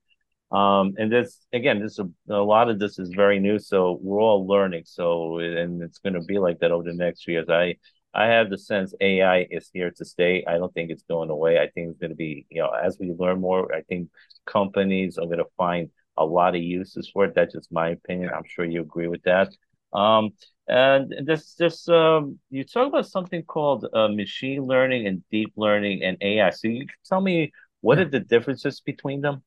Um, 0.51 0.95
and 0.97 1.11
this 1.11 1.45
again, 1.53 1.81
this 1.81 1.97
a, 1.99 2.33
lot 2.33 2.69
of 2.69 2.77
this 2.77 2.99
is 2.99 3.09
very 3.15 3.39
new, 3.39 3.57
so 3.57 3.99
we're 4.01 4.19
all 4.21 4.45
learning. 4.45 4.83
So, 4.85 5.39
and 5.39 5.81
it's 5.81 5.99
going 5.99 6.13
to 6.13 6.21
be 6.21 6.39
like 6.39 6.59
that 6.59 6.71
over 6.71 6.83
the 6.83 6.93
next 6.93 7.23
few 7.23 7.35
years. 7.35 7.47
I 7.49 7.75
I 8.13 8.27
have 8.27 8.49
the 8.49 8.57
sense 8.57 8.93
AI 9.01 9.47
is 9.49 9.69
here 9.73 9.91
to 9.91 10.05
stay. 10.05 10.43
I 10.47 10.57
don't 10.57 10.73
think 10.73 10.91
it's 10.91 11.03
going 11.03 11.29
away. 11.29 11.57
I 11.57 11.69
think 11.69 11.91
it's 11.91 11.99
going 11.99 12.11
to 12.11 12.15
be, 12.15 12.45
you 12.49 12.61
know, 12.61 12.69
as 12.69 12.97
we 12.99 13.11
learn 13.11 13.41
more, 13.41 13.73
I 13.73 13.81
think 13.81 14.09
companies 14.45 15.17
are 15.17 15.25
going 15.25 15.39
to 15.39 15.45
find 15.57 15.89
a 16.17 16.25
lot 16.25 16.55
of 16.55 16.61
uses 16.61 17.09
for 17.11 17.25
it. 17.25 17.35
That's 17.35 17.53
just 17.53 17.71
my 17.71 17.89
opinion. 17.89 18.31
I'm 18.35 18.43
sure 18.45 18.65
you 18.65 18.81
agree 18.81 19.07
with 19.07 19.23
that. 19.23 19.53
Um, 19.93 20.31
and 20.67 21.13
this, 21.25 21.53
this, 21.55 21.87
um, 21.89 22.39
you 22.49 22.63
talk 22.63 22.87
about 22.87 23.07
something 23.07 23.43
called 23.43 23.85
uh, 23.93 24.07
machine 24.07 24.63
learning 24.63 25.07
and 25.07 25.23
deep 25.31 25.53
learning 25.55 26.03
and 26.03 26.17
AI. 26.21 26.49
So 26.49 26.67
you 26.67 26.87
can 26.87 26.95
tell 27.07 27.21
me 27.21 27.51
what 27.81 27.99
are 27.99 28.09
the 28.09 28.19
differences 28.19 28.81
between 28.81 29.21
them? 29.21 29.43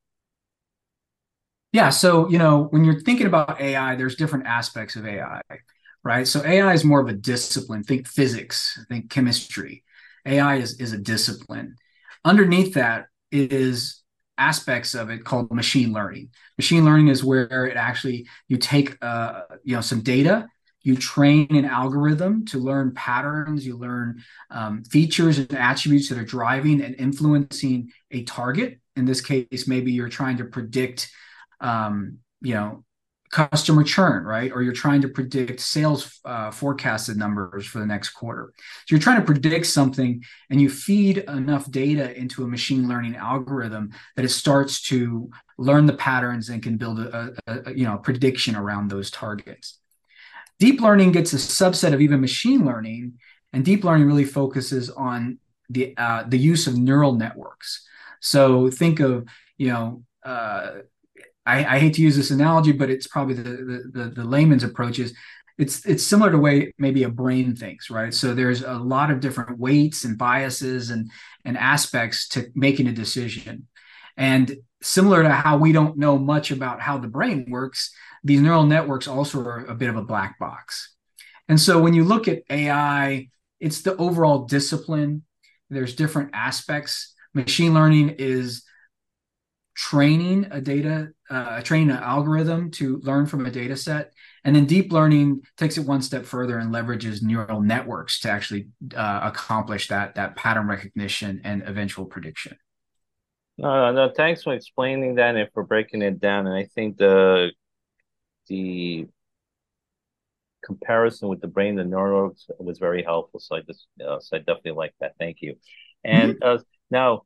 Yeah. 1.73 1.91
So, 1.91 2.29
you 2.31 2.39
know, 2.39 2.69
when 2.71 2.85
you're 2.85 3.01
thinking 3.01 3.27
about 3.27 3.61
AI, 3.61 3.95
there's 3.97 4.17
different 4.17 4.47
aspects 4.47 4.97
of 4.97 5.07
AI 5.07 5.43
right? 6.05 6.27
So 6.27 6.43
AI 6.45 6.73
is 6.73 6.85
more 6.85 7.01
of 7.01 7.09
a 7.09 7.13
discipline. 7.13 7.83
Think 7.83 8.07
physics, 8.07 8.83
think 8.89 9.11
chemistry. 9.11 9.85
AI 10.27 10.57
is, 10.57 10.81
is 10.81 10.93
a 10.93 10.99
discipline. 10.99 11.77
Underneath 12.25 12.75
that 12.75 13.07
is 13.31 14.03
aspects 14.39 14.95
of 14.95 15.11
it 15.11 15.25
called 15.25 15.53
machine 15.53 15.93
learning. 15.93 16.31
Machine 16.57 16.85
learning 16.85 17.09
is 17.09 17.25
where 17.25 17.67
it 17.67 17.77
actually 17.77 18.27
you 18.49 18.57
take 18.57 18.97
uh, 19.03 19.43
you 19.65 19.75
know 19.75 19.81
some 19.81 20.01
data, 20.01 20.49
you 20.83 20.97
train 20.97 21.55
an 21.55 21.65
algorithm 21.65 22.45
to 22.47 22.59
learn 22.59 22.95
patterns, 22.95 23.67
you 23.67 23.77
learn 23.77 24.23
um, 24.51 24.85
features 24.85 25.39
and 25.39 25.53
attributes 25.55 26.09
that 26.09 26.19
are 26.19 26.25
driving 26.25 26.81
and 26.81 26.95
influencing 26.97 27.91
a 28.11 28.23
target. 28.23 28.81
In 28.97 29.05
this 29.05 29.21
case, 29.21 29.69
maybe 29.69 29.93
you're 29.93 30.09
trying 30.09 30.39
to 30.39 30.45
predict 30.45 31.11
um, 31.61 32.19
you 32.41 32.55
know 32.55 32.85
customer 33.31 33.85
churn, 33.85 34.25
right? 34.25 34.51
Or 34.53 34.63
you're 34.63 34.73
trying 34.73 35.03
to 35.03 35.09
predict 35.09 35.61
sales 35.61 36.21
uh, 36.25 36.51
forecasted 36.51 37.17
numbers 37.17 37.67
for 37.67 37.79
the 37.79 37.87
next 37.87 38.11
quarter. 38.11 38.53
So 38.57 38.95
you're 38.95 39.01
trying 39.01 39.21
to 39.21 39.27
predict 39.27 39.67
something 39.67 40.23
and 40.51 40.61
you 40.61 40.71
feed 40.71 41.19
enough 41.19 41.71
data 41.71 42.17
into 42.17 42.45
a 42.45 42.49
machine 42.49 42.89
learning 42.89 43.17
algorithm 43.17 43.93
that 44.17 44.25
it 44.25 44.31
starts 44.31 44.83
to 44.89 45.31
learn 45.59 45.87
the 45.87 45.93
patterns 45.93 46.49
and 46.49 46.63
can 46.63 46.77
build 46.77 47.01
a, 47.01 47.35
a, 47.47 47.71
a 47.71 47.75
you 47.75 47.85
know 47.85 47.95
a 47.95 47.99
prediction 47.99 48.57
around 48.57 48.89
those 48.89 49.11
targets. 49.11 49.79
Deep 50.59 50.81
learning 50.81 51.13
gets 51.13 51.33
a 51.33 51.37
subset 51.37 51.93
of 51.93 52.01
even 52.01 52.21
machine 52.21 52.65
learning, 52.65 53.15
and 53.53 53.65
deep 53.65 53.85
learning 53.85 54.07
really 54.07 54.25
focuses 54.25 54.91
on 54.91 55.39
the 55.69 55.95
uh, 55.97 56.25
the 56.27 56.39
use 56.39 56.67
of 56.67 56.77
neural 56.77 57.13
networks. 57.13 57.87
So 58.21 58.71
think 58.71 59.01
of 59.01 59.29
you 59.57 59.69
know 59.69 60.05
uh, 60.25 60.71
I, 61.49 61.77
I, 61.77 61.79
hate 61.79 61.95
to 61.95 62.03
use 62.03 62.17
this 62.17 62.31
analogy, 62.31 62.73
but 62.73 62.91
it's 62.91 63.07
probably 63.07 63.35
the, 63.35 63.43
the, 63.43 63.91
the, 63.93 64.11
the 64.11 64.25
layman's 64.25 64.65
approach 64.65 64.99
is 64.99 65.15
it's 65.57 65.85
it's 65.87 66.05
similar 66.05 66.31
to 66.31 66.39
way 66.39 66.73
maybe 66.79 67.03
a 67.03 67.09
brain 67.09 67.57
thinks, 67.57 67.91
right? 67.91 68.15
So 68.15 68.35
there's 68.35 68.63
a 68.63 68.75
lot 68.75 69.11
of 69.11 69.21
different 69.21 69.59
weights 69.59 70.05
and 70.05 70.17
biases 70.17 70.91
and 70.91 71.11
and 71.45 71.59
aspects 71.59 72.29
to 72.29 72.51
making 72.55 72.87
a 72.87 72.93
decision. 72.93 73.67
And 74.17 74.57
similar 74.83 75.23
to 75.23 75.31
how 75.31 75.57
we 75.57 75.73
don't 75.73 75.99
know 75.99 76.19
much 76.19 76.51
about 76.51 76.81
how 76.81 76.99
the 76.99 77.09
brain 77.09 77.47
works, 77.49 77.93
these 78.23 78.41
neural 78.41 78.65
networks 78.65 79.09
also 79.09 79.41
are 79.41 79.65
a 79.65 79.75
bit 79.75 79.89
of 79.89 79.97
a 79.97 80.05
black 80.05 80.39
box. 80.39 80.95
And 81.49 81.61
so 81.61 81.81
when 81.81 81.95
you 81.95 82.05
look 82.05 82.29
at 82.29 82.43
AI, 82.51 83.29
it's 83.59 83.83
the 83.83 83.97
overall 83.97 84.45
discipline. 84.45 85.25
There's 85.71 85.97
different 85.97 86.31
aspects. 86.35 87.15
Machine 87.35 87.75
learning 87.75 88.17
is 88.19 88.63
training 89.79 90.49
a 90.51 90.61
data, 90.61 91.09
uh, 91.31 91.63
training 91.63 91.89
an 91.91 92.03
algorithm 92.03 92.69
to 92.69 92.99
learn 93.05 93.27
from 93.27 93.47
a 93.47 93.51
data 93.51 93.77
set. 93.77 94.13
And 94.43 94.57
then 94.57 94.67
deep 94.67 94.91
learning 94.91 95.43
takes 95.57 95.79
it 95.79 95.87
one 95.87 96.03
step 96.03 96.27
further 96.27 96.59
and 96.59 96.75
leverages 96.75 97.23
neural 97.23 97.63
networks 97.63 98.19
to 98.21 98.31
actually 98.31 98.71
uh, 98.97 99.21
accomplish 99.23 99.87
that, 99.87 100.17
that 100.17 100.35
pattern 100.35 100.67
recognition 100.67 101.43
and 101.45 101.63
eventual 101.63 102.07
prediction. 102.07 102.57
No, 103.57 103.93
no, 103.93 104.13
thanks 104.17 104.43
for 104.43 104.53
explaining 104.53 105.15
that 105.15 105.37
and 105.37 105.49
for 105.55 105.63
breaking 105.63 106.03
it 106.03 106.19
down. 106.19 106.49
And 106.49 106.57
I 106.57 106.65
think 106.75 106.97
the 106.97 107.53
the 108.49 109.07
comparison 110.65 111.29
with 111.29 111.41
the 111.41 111.47
brain, 111.47 111.77
the 111.77 111.85
neurons 111.85 112.47
was 112.59 112.79
very 112.81 113.05
helpful. 113.05 113.39
So 113.39 113.57
I 113.57 113.61
just, 113.61 113.87
uh, 114.05 114.19
so 114.19 114.37
I 114.37 114.39
definitely 114.41 114.73
like 114.73 114.95
that. 115.01 115.13
Thank 115.19 115.41
you. 115.41 115.55
And 116.03 116.35
mm-hmm. 116.35 116.59
uh, 116.59 116.63
now, 116.91 117.23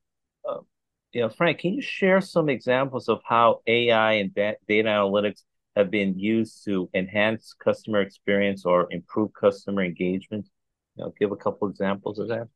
you 1.12 1.20
know, 1.20 1.28
Frank, 1.28 1.58
can 1.58 1.74
you 1.74 1.82
share 1.82 2.20
some 2.20 2.48
examples 2.48 3.08
of 3.08 3.20
how 3.24 3.60
AI 3.66 4.14
and 4.14 4.34
data 4.34 4.56
analytics 4.68 5.42
have 5.76 5.90
been 5.90 6.18
used 6.18 6.64
to 6.64 6.88
enhance 6.94 7.54
customer 7.62 8.00
experience 8.00 8.64
or 8.64 8.88
improve 8.90 9.30
customer 9.38 9.82
engagement? 9.82 10.48
You 10.96 11.04
know, 11.04 11.14
give 11.18 11.32
a 11.32 11.36
couple 11.36 11.68
examples 11.68 12.18
of 12.18 12.28
that. 12.28 12.48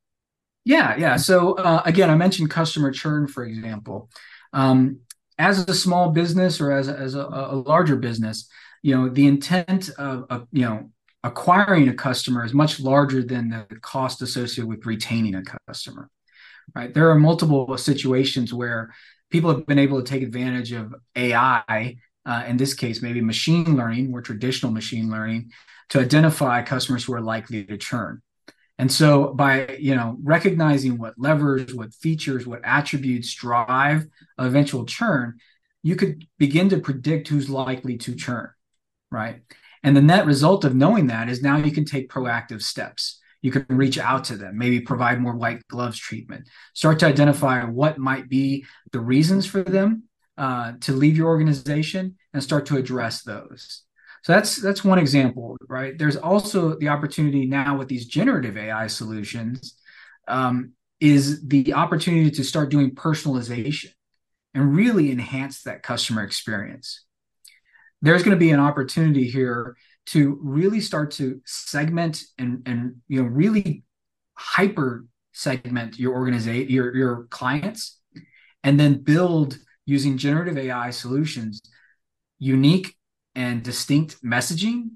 Yeah, 0.64 0.96
yeah. 0.96 1.16
So 1.16 1.54
uh, 1.54 1.82
again, 1.84 2.10
I 2.10 2.16
mentioned 2.16 2.50
customer 2.50 2.90
churn, 2.90 3.28
for 3.28 3.44
example. 3.44 4.10
Um, 4.52 5.00
as 5.38 5.68
a 5.68 5.74
small 5.74 6.10
business 6.10 6.60
or 6.60 6.72
as 6.72 6.88
a, 6.88 6.96
as 6.96 7.14
a, 7.14 7.20
a 7.20 7.56
larger 7.56 7.96
business, 7.96 8.48
you 8.82 8.94
know, 8.94 9.08
the 9.08 9.26
intent 9.26 9.90
of, 9.98 10.24
of 10.30 10.46
you 10.50 10.62
know 10.62 10.90
acquiring 11.22 11.88
a 11.88 11.94
customer 11.94 12.44
is 12.44 12.54
much 12.54 12.80
larger 12.80 13.22
than 13.22 13.50
the 13.50 13.76
cost 13.80 14.22
associated 14.22 14.68
with 14.68 14.86
retaining 14.86 15.34
a 15.34 15.42
customer 15.68 16.08
right? 16.74 16.92
There 16.92 17.10
are 17.10 17.18
multiple 17.18 17.76
situations 17.78 18.52
where 18.52 18.92
people 19.30 19.50
have 19.50 19.66
been 19.66 19.78
able 19.78 20.02
to 20.02 20.08
take 20.08 20.22
advantage 20.22 20.72
of 20.72 20.94
AI, 21.14 21.96
uh, 22.24 22.44
in 22.46 22.56
this 22.56 22.74
case, 22.74 23.02
maybe 23.02 23.20
machine 23.20 23.76
learning, 23.76 24.10
more 24.10 24.22
traditional 24.22 24.72
machine 24.72 25.10
learning, 25.10 25.52
to 25.90 26.00
identify 26.00 26.62
customers 26.62 27.04
who 27.04 27.14
are 27.14 27.20
likely 27.20 27.64
to 27.64 27.76
churn. 27.76 28.22
And 28.78 28.92
so 28.92 29.32
by 29.32 29.76
you 29.80 29.94
know 29.94 30.18
recognizing 30.22 30.98
what 30.98 31.14
levers, 31.16 31.74
what 31.74 31.94
features, 31.94 32.46
what 32.46 32.60
attributes 32.64 33.34
drive 33.34 34.06
eventual 34.38 34.84
churn, 34.84 35.38
you 35.82 35.96
could 35.96 36.26
begin 36.38 36.68
to 36.70 36.80
predict 36.80 37.28
who's 37.28 37.48
likely 37.48 37.96
to 37.98 38.14
churn, 38.14 38.50
right? 39.10 39.40
And 39.82 39.96
the 39.96 40.02
net 40.02 40.26
result 40.26 40.64
of 40.64 40.74
knowing 40.74 41.06
that 41.06 41.28
is 41.28 41.42
now 41.42 41.56
you 41.56 41.70
can 41.70 41.84
take 41.84 42.10
proactive 42.10 42.60
steps 42.60 43.20
you 43.46 43.52
can 43.52 43.64
reach 43.68 43.96
out 43.96 44.24
to 44.24 44.36
them, 44.36 44.58
maybe 44.58 44.80
provide 44.80 45.20
more 45.20 45.36
white 45.36 45.64
gloves 45.68 45.96
treatment, 45.96 46.48
start 46.74 46.98
to 46.98 47.06
identify 47.06 47.62
what 47.62 47.96
might 47.96 48.28
be 48.28 48.66
the 48.90 48.98
reasons 48.98 49.46
for 49.46 49.62
them 49.62 50.02
uh, 50.36 50.72
to 50.80 50.90
leave 50.90 51.16
your 51.16 51.28
organization 51.28 52.16
and 52.32 52.42
start 52.42 52.66
to 52.66 52.76
address 52.76 53.22
those. 53.22 53.84
So 54.24 54.32
that's 54.32 54.56
that's 54.60 54.82
one 54.82 54.98
example, 54.98 55.56
right? 55.68 55.96
There's 55.96 56.16
also 56.16 56.76
the 56.76 56.88
opportunity 56.88 57.46
now 57.46 57.78
with 57.78 57.86
these 57.86 58.06
generative 58.06 58.56
AI 58.56 58.88
solutions 58.88 59.78
um, 60.26 60.72
is 60.98 61.46
the 61.46 61.72
opportunity 61.74 62.32
to 62.32 62.42
start 62.42 62.68
doing 62.68 62.96
personalization 62.96 63.92
and 64.54 64.74
really 64.74 65.12
enhance 65.12 65.62
that 65.62 65.84
customer 65.84 66.24
experience. 66.24 67.04
There's 68.02 68.24
going 68.24 68.36
to 68.36 68.44
be 68.44 68.50
an 68.50 68.58
opportunity 68.58 69.30
here 69.30 69.76
to 70.06 70.38
really 70.42 70.80
start 70.80 71.10
to 71.12 71.40
segment 71.44 72.22
and 72.38 72.62
and 72.66 72.96
you 73.08 73.22
know 73.22 73.28
really 73.28 73.84
hyper 74.34 75.04
segment 75.32 75.98
your 75.98 76.14
organization 76.14 76.70
your 76.70 76.94
your 76.94 77.24
clients 77.30 77.98
and 78.62 78.78
then 78.78 79.02
build 79.02 79.58
using 79.84 80.16
generative 80.16 80.56
AI 80.58 80.90
solutions 80.90 81.60
unique 82.38 82.96
and 83.34 83.62
distinct 83.62 84.22
messaging 84.22 84.90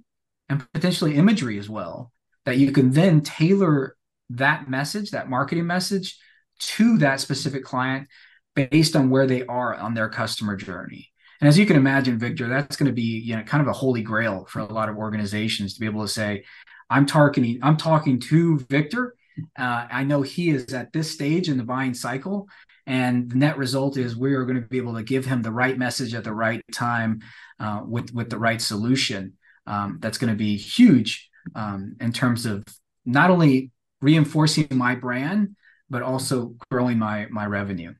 and 0.48 0.66
potentially 0.72 1.16
imagery 1.16 1.58
as 1.58 1.68
well 1.68 2.12
that 2.44 2.58
you 2.58 2.72
can 2.72 2.90
then 2.90 3.20
tailor 3.20 3.96
that 4.30 4.70
message 4.70 5.10
that 5.10 5.28
marketing 5.28 5.66
message 5.66 6.18
to 6.58 6.98
that 6.98 7.20
specific 7.20 7.64
client 7.64 8.08
based 8.54 8.94
on 8.96 9.10
where 9.10 9.26
they 9.26 9.44
are 9.46 9.74
on 9.74 9.94
their 9.94 10.08
customer 10.08 10.56
journey 10.56 11.09
and 11.40 11.48
as 11.48 11.58
you 11.58 11.66
can 11.66 11.76
imagine, 11.76 12.18
Victor, 12.18 12.48
that's 12.48 12.76
going 12.76 12.88
to 12.88 12.92
be 12.92 13.20
you 13.20 13.36
know 13.36 13.42
kind 13.42 13.62
of 13.62 13.68
a 13.68 13.72
holy 13.72 14.02
grail 14.02 14.46
for 14.48 14.60
a 14.60 14.72
lot 14.72 14.88
of 14.88 14.96
organizations 14.96 15.74
to 15.74 15.80
be 15.80 15.86
able 15.86 16.02
to 16.02 16.08
say, 16.08 16.44
I'm 16.88 17.06
targeting, 17.06 17.60
I'm 17.62 17.76
talking 17.76 18.20
to 18.20 18.58
Victor. 18.68 19.14
Uh, 19.58 19.86
I 19.90 20.04
know 20.04 20.22
he 20.22 20.50
is 20.50 20.74
at 20.74 20.92
this 20.92 21.10
stage 21.10 21.48
in 21.48 21.56
the 21.56 21.64
buying 21.64 21.94
cycle, 21.94 22.48
and 22.86 23.30
the 23.30 23.36
net 23.36 23.56
result 23.56 23.96
is 23.96 24.16
we 24.16 24.34
are 24.34 24.44
going 24.44 24.60
to 24.60 24.68
be 24.68 24.78
able 24.78 24.94
to 24.94 25.02
give 25.02 25.24
him 25.24 25.42
the 25.42 25.52
right 25.52 25.78
message 25.78 26.14
at 26.14 26.24
the 26.24 26.34
right 26.34 26.62
time 26.72 27.20
uh, 27.58 27.82
with 27.86 28.12
with 28.12 28.30
the 28.30 28.38
right 28.38 28.60
solution. 28.60 29.34
Um, 29.66 29.98
that's 30.00 30.18
going 30.18 30.32
to 30.32 30.36
be 30.36 30.56
huge 30.56 31.30
um, 31.54 31.96
in 32.00 32.12
terms 32.12 32.44
of 32.44 32.64
not 33.04 33.30
only 33.30 33.70
reinforcing 34.00 34.66
my 34.72 34.94
brand 34.94 35.56
but 35.90 36.02
also 36.02 36.54
growing 36.70 36.98
my 36.98 37.26
my 37.30 37.44
revenue. 37.44 37.92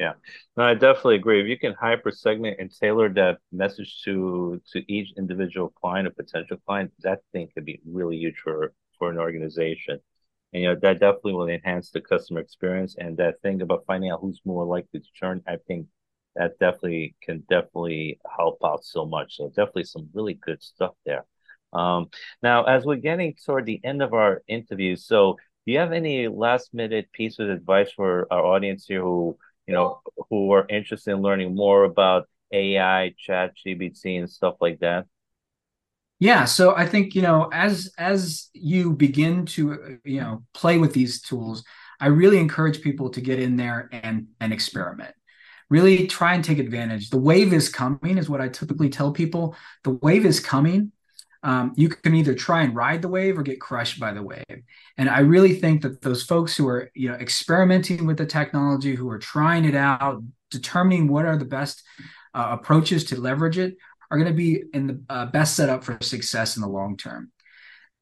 Yeah, 0.00 0.14
no, 0.56 0.64
I 0.64 0.74
definitely 0.74 1.16
agree. 1.16 1.42
If 1.42 1.46
you 1.48 1.58
can 1.58 1.74
hyper 1.74 2.10
segment 2.10 2.56
and 2.58 2.70
tailor 2.72 3.08
that 3.14 3.38
message 3.52 4.02
to 4.04 4.60
to 4.72 4.92
each 4.92 5.12
individual 5.18 5.68
client 5.70 6.08
or 6.08 6.12
potential 6.12 6.56
client, 6.66 6.92
that 7.00 7.20
thing 7.32 7.48
could 7.54 7.66
be 7.66 7.80
really 7.86 8.16
huge 8.16 8.38
for 8.38 8.72
for 8.98 9.10
an 9.10 9.18
organization. 9.18 10.00
And 10.52 10.62
you 10.62 10.68
know 10.68 10.76
that 10.82 11.00
definitely 11.00 11.34
will 11.34 11.48
enhance 11.48 11.90
the 11.90 12.00
customer 12.00 12.40
experience. 12.40 12.96
And 12.98 13.16
that 13.18 13.40
thing 13.42 13.60
about 13.62 13.84
finding 13.86 14.10
out 14.10 14.20
who's 14.22 14.40
more 14.46 14.64
likely 14.64 15.00
to 15.00 15.06
churn, 15.14 15.42
I 15.46 15.56
think 15.68 15.88
that 16.36 16.58
definitely 16.58 17.16
can 17.22 17.40
definitely 17.50 18.20
help 18.36 18.58
out 18.64 18.84
so 18.84 19.04
much. 19.06 19.36
So 19.36 19.48
definitely 19.48 19.84
some 19.84 20.08
really 20.14 20.34
good 20.34 20.62
stuff 20.62 20.94
there. 21.04 21.26
Um, 21.72 22.08
now, 22.42 22.64
as 22.64 22.84
we're 22.84 22.96
getting 22.96 23.34
toward 23.44 23.66
the 23.66 23.80
end 23.84 24.02
of 24.02 24.12
our 24.14 24.42
interview, 24.48 24.96
so 24.96 25.34
do 25.66 25.72
you 25.72 25.78
have 25.78 25.92
any 25.92 26.28
last 26.28 26.74
minute 26.74 27.12
piece 27.12 27.38
of 27.38 27.48
advice 27.50 27.92
for 27.92 28.26
our 28.32 28.44
audience 28.44 28.86
here 28.86 29.02
who 29.02 29.38
you 29.70 29.76
know, 29.76 30.00
who 30.30 30.50
are 30.50 30.66
interested 30.68 31.12
in 31.12 31.22
learning 31.22 31.54
more 31.54 31.84
about 31.84 32.28
AI, 32.52 33.14
Chat 33.16 33.52
GPT, 33.56 34.18
and 34.18 34.28
stuff 34.28 34.56
like 34.60 34.80
that? 34.80 35.06
Yeah, 36.18 36.44
so 36.44 36.74
I 36.74 36.86
think 36.86 37.14
you 37.14 37.22
know, 37.22 37.48
as 37.52 37.92
as 37.96 38.48
you 38.52 38.94
begin 38.94 39.46
to 39.46 40.00
you 40.04 40.20
know 40.20 40.42
play 40.54 40.78
with 40.78 40.92
these 40.92 41.22
tools, 41.22 41.62
I 42.00 42.08
really 42.08 42.38
encourage 42.38 42.82
people 42.82 43.10
to 43.10 43.20
get 43.20 43.38
in 43.38 43.56
there 43.56 43.88
and 43.92 44.26
and 44.40 44.52
experiment. 44.52 45.14
Really 45.68 46.08
try 46.08 46.34
and 46.34 46.42
take 46.42 46.58
advantage. 46.58 47.10
The 47.10 47.20
wave 47.20 47.52
is 47.52 47.68
coming, 47.68 48.18
is 48.18 48.28
what 48.28 48.40
I 48.40 48.48
typically 48.48 48.90
tell 48.90 49.12
people. 49.12 49.54
The 49.84 49.92
wave 50.02 50.26
is 50.26 50.40
coming, 50.40 50.90
um, 51.42 51.72
you 51.76 51.88
can 51.88 52.14
either 52.14 52.34
try 52.34 52.62
and 52.62 52.74
ride 52.74 53.02
the 53.02 53.08
wave 53.08 53.38
or 53.38 53.42
get 53.42 53.60
crushed 53.60 53.98
by 53.98 54.12
the 54.12 54.22
wave. 54.22 54.62
And 54.98 55.08
I 55.08 55.20
really 55.20 55.54
think 55.54 55.82
that 55.82 56.02
those 56.02 56.22
folks 56.22 56.56
who 56.56 56.68
are, 56.68 56.90
you 56.94 57.08
know, 57.08 57.14
experimenting 57.14 58.06
with 58.06 58.18
the 58.18 58.26
technology, 58.26 58.94
who 58.94 59.08
are 59.08 59.18
trying 59.18 59.64
it 59.64 59.74
out, 59.74 60.22
determining 60.50 61.08
what 61.08 61.24
are 61.24 61.36
the 61.36 61.44
best 61.44 61.82
uh, 62.34 62.48
approaches 62.50 63.04
to 63.04 63.20
leverage 63.20 63.58
it 63.58 63.76
are 64.10 64.18
going 64.18 64.30
to 64.30 64.36
be 64.36 64.64
in 64.74 64.86
the 64.86 65.02
uh, 65.08 65.26
best 65.26 65.56
setup 65.56 65.84
for 65.84 65.96
success 66.02 66.56
in 66.56 66.62
the 66.62 66.68
long 66.68 66.96
term. 66.96 67.30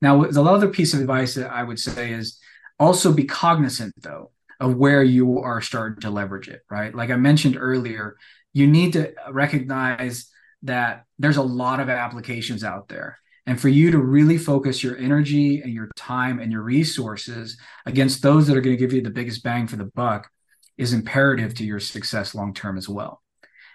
Now, 0.01 0.25
the 0.25 0.43
other 0.43 0.69
piece 0.69 0.95
of 0.95 1.01
advice 1.01 1.35
that 1.35 1.51
I 1.51 1.63
would 1.63 1.79
say 1.79 2.13
is 2.13 2.39
also 2.79 3.13
be 3.13 3.25
cognizant, 3.25 3.95
though, 4.01 4.31
of 4.61 4.77
where 4.77 5.03
you 5.03 5.41
are 5.41 5.61
starting 5.61 6.01
to 6.03 6.11
leverage 6.11 6.49
it, 6.49 6.63
right? 6.71 6.95
Like 6.95 7.11
I 7.11 7.17
mentioned 7.17 7.57
earlier, 7.59 8.17
you 8.53 8.67
need 8.67 8.95
to 8.95 9.13
recognize 9.31 10.29
that 10.63 11.05
there's 11.19 11.37
a 11.37 11.43
lot 11.43 11.81
of 11.81 11.89
applications 11.89 12.65
out 12.65 12.89
there. 12.89 13.19
And 13.49 13.59
for 13.59 13.71
you 13.71 13.91
to 13.91 13.99
really 13.99 14.37
focus 14.37 14.85
your 14.85 14.99
energy 14.99 15.63
and 15.63 15.73
your 15.73 15.89
time 15.97 16.39
and 16.39 16.53
your 16.53 16.61
resources 16.61 17.57
against 17.87 18.21
those 18.21 18.47
that 18.47 18.55
are 18.59 18.61
going 18.61 18.77
to 18.77 18.81
give 18.81 18.93
you 18.93 19.01
the 19.01 19.09
biggest 19.09 19.43
bang 19.43 19.67
for 19.67 19.77
the 19.77 19.87
buck 19.87 20.29
is 20.77 20.93
imperative 20.93 21.55
to 21.55 21.65
your 21.65 21.81
success 21.81 22.35
long 22.35 22.53
term 22.53 22.77
as 22.77 22.91
well. 22.91 23.23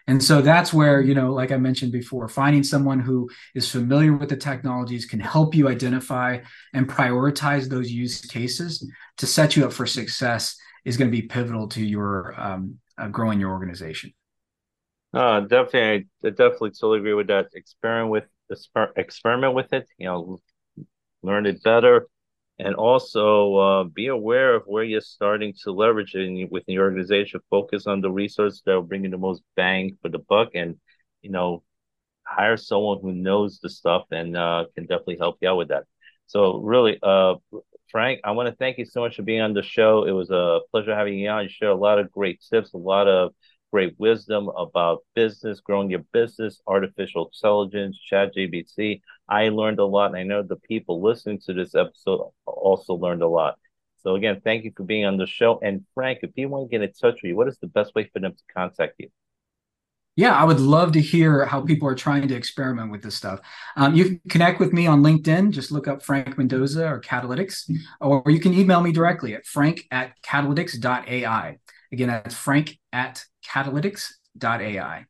And 0.05 0.23
so 0.23 0.43
that's 0.43 0.75
where, 0.75 1.01
you 1.01 1.15
know, 1.15 1.33
like 1.33 1.51
I 1.51 1.57
mentioned 1.57 1.91
before, 1.91 2.27
finding 2.27 2.61
someone 2.61 2.99
who 2.99 3.31
is 3.55 3.71
familiar 3.71 4.13
with 4.15 4.29
the 4.29 4.37
technologies 4.37 5.07
can 5.07 5.19
help 5.19 5.55
you 5.55 5.67
identify 5.67 6.41
and 6.75 6.87
prioritize 6.87 7.67
those 7.67 7.89
use 7.89 8.21
cases 8.21 8.87
to 9.17 9.25
set 9.25 9.55
you 9.55 9.65
up 9.65 9.73
for 9.73 9.87
success 9.87 10.55
is 10.85 10.97
going 10.97 11.09
to 11.09 11.17
be 11.21 11.23
pivotal 11.23 11.67
to 11.69 11.83
your 11.83 12.39
um, 12.39 12.77
uh, 12.99 13.07
growing 13.07 13.39
your 13.39 13.49
organization. 13.49 14.13
Uh, 15.15 15.39
definitely, 15.39 16.07
I 16.23 16.29
definitely 16.29 16.71
totally 16.71 16.99
agree 16.99 17.15
with 17.15 17.27
that. 17.27 17.47
Experiment 17.55 18.11
with 18.11 18.25
experiment 18.95 19.53
with 19.53 19.73
it. 19.73 19.87
You 19.97 20.07
know, 20.07 20.39
learn 21.21 21.45
it 21.45 21.63
better, 21.63 22.07
and 22.59 22.75
also 22.75 23.55
uh, 23.55 23.83
be 23.85 24.07
aware 24.07 24.55
of 24.55 24.63
where 24.65 24.83
you're 24.83 25.01
starting 25.01 25.53
to 25.63 25.71
leverage 25.71 26.15
it 26.15 26.21
in, 26.21 26.47
within 26.51 26.75
your 26.75 26.85
organization. 26.85 27.39
Focus 27.49 27.87
on 27.87 28.01
the 28.01 28.11
resources 28.11 28.61
that 28.65 28.73
will 28.73 28.83
bring 28.83 29.03
you 29.03 29.09
the 29.09 29.17
most 29.17 29.43
bang 29.55 29.97
for 30.01 30.09
the 30.09 30.19
buck, 30.19 30.49
and 30.55 30.77
you 31.21 31.31
know, 31.31 31.63
hire 32.25 32.57
someone 32.57 32.99
who 33.01 33.11
knows 33.11 33.59
the 33.61 33.69
stuff 33.69 34.05
and 34.11 34.37
uh, 34.37 34.65
can 34.75 34.85
definitely 34.85 35.17
help 35.17 35.37
you 35.41 35.49
out 35.49 35.57
with 35.57 35.69
that. 35.69 35.83
So, 36.27 36.57
really, 36.57 36.99
uh, 37.03 37.35
Frank, 37.91 38.21
I 38.23 38.31
want 38.31 38.49
to 38.49 38.55
thank 38.55 38.77
you 38.77 38.85
so 38.85 39.01
much 39.01 39.15
for 39.17 39.23
being 39.23 39.41
on 39.41 39.53
the 39.53 39.61
show. 39.61 40.05
It 40.05 40.11
was 40.11 40.31
a 40.31 40.61
pleasure 40.71 40.95
having 40.95 41.19
you 41.19 41.29
on. 41.29 41.43
You 41.43 41.49
shared 41.49 41.71
a 41.73 41.75
lot 41.75 41.99
of 41.99 42.11
great 42.11 42.41
tips, 42.49 42.73
a 42.73 42.77
lot 42.77 43.07
of 43.07 43.33
great 43.73 43.95
wisdom 43.97 44.49
about 44.49 44.99
business, 45.15 45.59
growing 45.59 45.89
your 45.89 46.05
business, 46.13 46.61
artificial 46.67 47.31
intelligence, 47.33 47.97
chat 47.99 48.31
ChatGPT. 48.35 49.01
I 49.27 49.49
learned 49.49 49.79
a 49.79 49.85
lot, 49.85 50.11
and 50.11 50.15
I 50.15 50.21
know 50.21 50.43
the 50.43 50.57
people 50.57 51.01
listening 51.01 51.39
to 51.47 51.53
this 51.53 51.73
episode 51.73 52.29
also 52.45 52.93
learned 52.93 53.23
a 53.23 53.27
lot. 53.27 53.55
So 54.03 54.13
again, 54.13 54.41
thank 54.43 54.63
you 54.63 54.71
for 54.77 54.83
being 54.83 55.05
on 55.05 55.17
the 55.17 55.25
show. 55.25 55.59
And 55.63 55.85
Frank, 55.95 56.19
if 56.21 56.35
people 56.35 56.51
want 56.51 56.69
to 56.69 56.77
get 56.77 56.87
in 56.87 56.93
touch 56.93 57.23
with 57.23 57.29
you, 57.29 57.35
what 57.35 57.47
is 57.47 57.57
the 57.57 57.67
best 57.67 57.95
way 57.95 58.07
for 58.13 58.19
them 58.19 58.33
to 58.33 58.53
contact 58.55 58.93
you? 58.99 59.09
Yeah, 60.15 60.35
I 60.35 60.43
would 60.43 60.59
love 60.59 60.91
to 60.91 61.01
hear 61.01 61.43
how 61.45 61.61
people 61.61 61.87
are 61.87 61.95
trying 61.95 62.27
to 62.27 62.35
experiment 62.35 62.91
with 62.91 63.01
this 63.01 63.15
stuff. 63.15 63.39
Um, 63.75 63.95
you 63.95 64.05
can 64.05 64.21
connect 64.29 64.59
with 64.59 64.71
me 64.71 64.85
on 64.85 65.01
LinkedIn. 65.01 65.49
Just 65.49 65.71
look 65.71 65.87
up 65.87 66.03
Frank 66.03 66.37
Mendoza 66.37 66.87
or 66.87 67.01
Catalytics, 67.01 67.67
or 67.99 68.21
you 68.27 68.39
can 68.39 68.53
email 68.53 68.81
me 68.81 68.91
directly 68.91 69.33
at 69.33 69.47
frank 69.47 69.87
at 69.89 70.13
catalytics.ai. 70.21 71.57
Again, 71.91 72.07
that's 72.09 72.35
frank 72.35 72.77
at 72.91 73.25
catalytics.ai. 73.47 75.05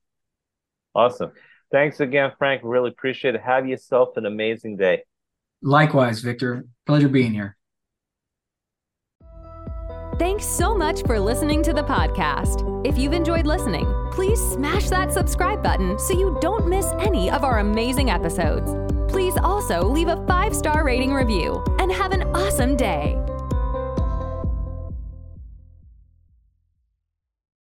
Awesome. 0.95 1.31
Thanks 1.71 1.99
again, 1.99 2.31
Frank. 2.37 2.61
Really 2.63 2.89
appreciate 2.89 3.35
it. 3.35 3.41
Have 3.41 3.67
yourself 3.67 4.15
an 4.17 4.25
amazing 4.25 4.77
day. 4.77 5.03
Likewise, 5.61 6.19
Victor. 6.19 6.65
Pleasure 6.85 7.09
being 7.09 7.33
here. 7.33 7.57
Thanks 10.19 10.45
so 10.45 10.75
much 10.75 11.01
for 11.07 11.19
listening 11.19 11.63
to 11.63 11.73
the 11.73 11.81
podcast. 11.81 12.87
If 12.87 12.97
you've 12.97 13.13
enjoyed 13.13 13.47
listening, 13.47 13.91
please 14.11 14.39
smash 14.39 14.89
that 14.89 15.11
subscribe 15.11 15.63
button 15.63 15.97
so 15.97 16.13
you 16.13 16.37
don't 16.39 16.67
miss 16.67 16.85
any 16.99 17.31
of 17.31 17.43
our 17.43 17.59
amazing 17.59 18.11
episodes. 18.11 18.75
Please 19.11 19.35
also 19.37 19.83
leave 19.87 20.09
a 20.09 20.23
five 20.27 20.55
star 20.55 20.83
rating 20.85 21.13
review 21.13 21.63
and 21.79 21.91
have 21.91 22.11
an 22.11 22.23
awesome 22.35 22.75
day. 22.75 23.17